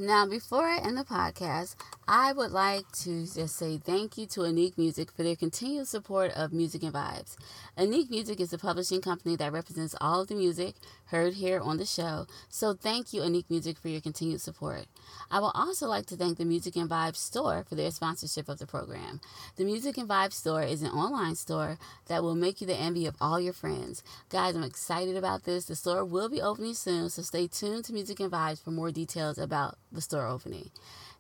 Now, 0.08 0.26
before 0.26 0.64
I 0.64 0.78
end 0.78 0.98
the 0.98 1.04
podcast, 1.04 1.76
I 2.10 2.32
would 2.32 2.52
like 2.52 2.90
to 3.04 3.26
just 3.26 3.58
say 3.58 3.78
thank 3.78 4.18
you 4.18 4.28
to 4.28 4.46
Unique 4.46 4.78
Music 4.78 5.12
for 5.12 5.24
their 5.24 5.36
continued 5.36 5.90
support 5.90 6.32
of 6.38 6.54
Music 6.54 6.82
and 6.84 6.94
Vibes. 6.94 7.36
Unique 7.78 8.10
Music 8.10 8.40
is 8.40 8.54
a 8.54 8.58
publishing 8.58 9.02
company 9.02 9.36
that 9.36 9.52
represents 9.52 9.94
all 10.00 10.22
of 10.22 10.30
the 10.30 10.36
music 10.36 10.76
heard 11.08 11.34
here 11.34 11.60
on 11.60 11.76
the 11.76 11.86
show, 11.86 12.26
so 12.48 12.74
thank 12.74 13.12
you, 13.12 13.24
Unique 13.24 13.50
Music, 13.50 13.78
for 13.78 13.90
your 13.90 14.00
continued 14.00 14.40
support. 14.40 14.86
I 15.30 15.42
would 15.42 15.52
also 15.54 15.88
like 15.88 16.06
to 16.06 16.16
thank 16.16 16.38
the 16.38 16.46
Music 16.46 16.78
and 16.78 16.90
Vibes 16.90 17.18
store 17.18 17.66
for 17.68 17.76
their 17.76 17.92
sponsorship 17.92 18.48
of 18.48 18.60
the 18.60 18.66
program. 18.66 19.20
The 19.58 19.66
Music 19.66 19.98
and 19.98 20.08
Vibes 20.08 20.34
store 20.34 20.64
is 20.64 20.84
an 20.84 20.92
online 20.92 21.36
store 21.36 21.78
that 22.08 22.24
will 22.24 22.36
make 22.36 22.62
you 22.62 22.68
the 22.68 22.76
envy 22.76 23.06
of 23.06 23.18
all 23.20 23.42
your 23.42 23.52
friends. 23.52 24.02
Guys, 24.30 24.56
I'm 24.56 24.64
excited 24.64 25.18
about 25.18 25.44
this. 25.44 25.66
The 25.66 25.76
store 25.76 26.06
will 26.06 26.30
be 26.30 26.42
opening 26.42 26.74
soon, 26.74 27.10
so 27.10 27.22
stay 27.22 27.48
tuned 27.48 27.84
to 27.86 27.94
Music 27.94 28.22
and 28.22 28.32
Vibes 28.32 28.64
for 28.64 28.72
more 28.72 28.92
details 28.92 29.38
about 29.38 29.78
the 29.92 30.00
store 30.00 30.28
opening. 30.28 30.72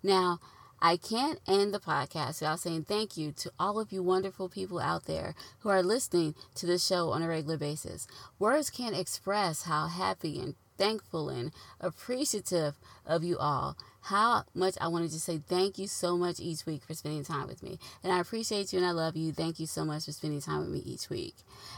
Now, 0.01 0.39
I 0.81 0.97
can't 0.97 1.39
end 1.47 1.73
the 1.73 1.79
podcast 1.79 2.41
without 2.41 2.59
saying 2.59 2.83
thank 2.83 3.17
you 3.17 3.31
to 3.33 3.51
all 3.59 3.79
of 3.79 3.91
you 3.91 4.03
wonderful 4.03 4.49
people 4.49 4.79
out 4.79 5.05
there 5.05 5.33
who 5.59 5.69
are 5.69 5.81
listening 5.81 6.35
to 6.55 6.65
this 6.65 6.85
show 6.85 7.09
on 7.09 7.21
a 7.21 7.27
regular 7.27 7.57
basis. 7.57 8.07
Words 8.39 8.69
can't 8.69 8.97
express 8.97 9.63
how 9.63 9.87
happy 9.87 10.39
and 10.39 10.55
thankful 10.77 11.29
and 11.29 11.51
appreciative 11.81 12.75
of 13.05 13.23
you 13.23 13.37
all. 13.37 13.75
How 14.01 14.43
much 14.53 14.75
I 14.79 14.87
wanted 14.87 15.11
to 15.11 15.19
say 15.19 15.39
thank 15.39 15.77
you 15.77 15.87
so 15.87 16.17
much 16.17 16.39
each 16.39 16.65
week 16.65 16.83
for 16.83 16.93
spending 16.93 17.25
time 17.25 17.47
with 17.47 17.61
me. 17.61 17.77
And 18.03 18.13
I 18.13 18.19
appreciate 18.19 18.71
you 18.71 18.79
and 18.79 18.87
I 18.87 18.91
love 18.91 19.17
you. 19.17 19.33
Thank 19.33 19.59
you 19.59 19.65
so 19.65 19.83
much 19.83 20.05
for 20.05 20.13
spending 20.13 20.39
time 20.39 20.59
with 20.59 20.69
me 20.69 20.79
each 20.85 21.09
week. 21.09 21.35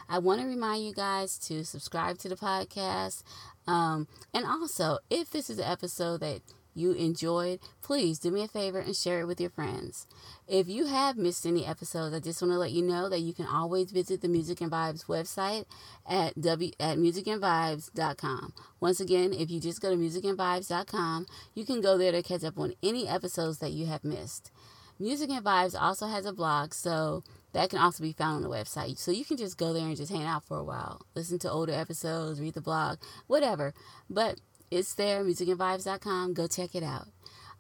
I 0.07 0.19
want 0.19 0.41
to 0.41 0.47
remind 0.47 0.85
you 0.85 0.93
guys 0.93 1.39
to 1.47 1.65
subscribe 1.65 2.19
to 2.19 2.29
the 2.29 2.35
podcast. 2.35 3.23
Um, 3.65 4.07
and 4.33 4.45
also, 4.45 4.99
if 5.09 5.31
this 5.31 5.49
is 5.49 5.57
an 5.57 5.65
episode 5.65 6.19
that 6.19 6.41
you 6.79 6.93
enjoyed, 6.93 7.59
please 7.81 8.17
do 8.17 8.31
me 8.31 8.43
a 8.43 8.47
favor 8.47 8.79
and 8.79 8.95
share 8.95 9.19
it 9.19 9.27
with 9.27 9.39
your 9.39 9.49
friends. 9.49 10.07
If 10.47 10.67
you 10.67 10.87
have 10.87 11.17
missed 11.17 11.45
any 11.45 11.65
episodes, 11.65 12.15
I 12.15 12.19
just 12.19 12.41
want 12.41 12.53
to 12.53 12.57
let 12.57 12.71
you 12.71 12.81
know 12.81 13.09
that 13.09 13.19
you 13.19 13.33
can 13.33 13.45
always 13.45 13.91
visit 13.91 14.21
the 14.21 14.27
Music 14.27 14.61
and 14.61 14.71
Vibes 14.71 15.05
website 15.05 15.65
at 16.07 16.39
w 16.39 16.71
at 16.79 16.97
musicandvibes.com. 16.97 18.53
Once 18.79 18.99
again, 18.99 19.33
if 19.33 19.51
you 19.51 19.59
just 19.59 19.81
go 19.81 19.91
to 19.91 19.97
musicandvibes.com, 19.97 21.27
you 21.53 21.65
can 21.65 21.81
go 21.81 21.97
there 21.97 22.11
to 22.13 22.23
catch 22.23 22.43
up 22.43 22.57
on 22.57 22.73
any 22.81 23.07
episodes 23.07 23.59
that 23.59 23.71
you 23.71 23.85
have 23.85 24.03
missed. 24.03 24.51
Music 25.01 25.29
and 25.29 25.45
Vibes 25.45 25.79
also 25.79 26.07
has 26.07 26.25
a 26.25 26.33
blog, 26.33 26.73
so 26.73 27.23
that 27.53 27.69
can 27.69 27.79
also 27.79 28.03
be 28.03 28.11
found 28.11 28.35
on 28.35 28.41
the 28.41 28.49
website. 28.49 28.97
So 28.97 29.11
you 29.11 29.23
can 29.23 29.37
just 29.37 29.57
go 29.57 29.71
there 29.71 29.85
and 29.85 29.95
just 29.95 30.11
hang 30.11 30.25
out 30.25 30.43
for 30.43 30.57
a 30.57 30.63
while, 30.63 31.01
listen 31.15 31.39
to 31.39 31.51
older 31.51 31.71
episodes, 31.71 32.41
read 32.41 32.53
the 32.53 32.61
blog, 32.61 32.99
whatever. 33.27 33.73
But 34.09 34.41
it's 34.71 34.93
there, 34.93 35.23
musicandvibes.com. 35.23 36.33
Go 36.33 36.47
check 36.47 36.75
it 36.75 36.83
out. 36.83 37.07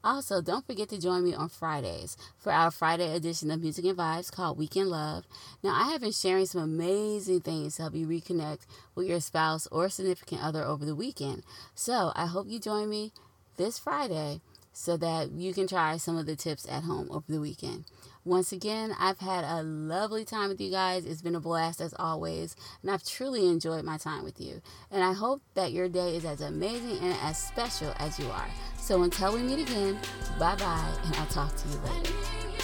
Also, 0.01 0.41
don't 0.41 0.65
forget 0.65 0.87
to 0.89 0.99
join 0.99 1.25
me 1.25 1.33
on 1.33 1.49
Fridays 1.49 2.15
for 2.37 2.53
our 2.53 2.71
Friday 2.71 3.13
edition 3.13 3.51
of 3.51 3.59
Music 3.59 3.83
and 3.83 3.97
Vibes 3.97 4.31
called 4.31 4.57
Weekend 4.57 4.87
Love. 4.87 5.25
Now, 5.61 5.71
I 5.71 5.91
have 5.91 5.99
been 5.99 6.13
sharing 6.13 6.45
some 6.45 6.61
amazing 6.61 7.41
things 7.41 7.75
to 7.75 7.81
help 7.81 7.95
you 7.95 8.07
reconnect 8.07 8.59
with 8.95 9.07
your 9.07 9.19
spouse 9.19 9.67
or 9.67 9.89
significant 9.89 10.41
other 10.41 10.63
over 10.63 10.85
the 10.85 10.95
weekend. 10.95 11.43
So, 11.75 12.13
I 12.15 12.27
hope 12.27 12.47
you 12.47 12.59
join 12.59 12.89
me 12.89 13.11
this 13.57 13.77
Friday 13.77 14.39
so 14.71 14.95
that 14.95 15.31
you 15.31 15.53
can 15.53 15.67
try 15.67 15.97
some 15.97 16.17
of 16.17 16.25
the 16.25 16.37
tips 16.37 16.65
at 16.69 16.83
home 16.83 17.09
over 17.11 17.25
the 17.27 17.41
weekend. 17.41 17.83
Once 18.25 18.51
again, 18.51 18.93
I've 18.99 19.19
had 19.19 19.45
a 19.45 19.63
lovely 19.63 20.25
time 20.25 20.49
with 20.49 20.59
you 20.59 20.69
guys. 20.69 21.05
It's 21.05 21.21
been 21.21 21.35
a 21.35 21.39
blast 21.39 21.79
as 21.79 21.93
always, 21.97 22.55
and 22.81 22.91
I've 22.91 23.03
truly 23.03 23.47
enjoyed 23.47 23.85
my 23.85 23.97
time 23.97 24.23
with 24.23 24.41
you. 24.41 24.61
And 24.91 25.03
I 25.03 25.13
hope 25.13 25.41
that 25.53 25.71
your 25.71 25.87
day 25.87 26.15
is 26.15 26.25
as 26.25 26.41
amazing 26.41 26.99
and 26.99 27.15
as 27.23 27.37
special 27.37 27.93
as 27.97 28.19
you 28.19 28.27
are. 28.27 28.49
So 28.77 29.03
until 29.03 29.33
we 29.33 29.41
meet 29.41 29.59
again, 29.69 29.97
bye 30.37 30.55
bye, 30.55 30.93
and 31.05 31.15
I'll 31.15 31.27
talk 31.27 31.55
to 31.55 31.67
you 31.69 31.77
later. 31.77 32.58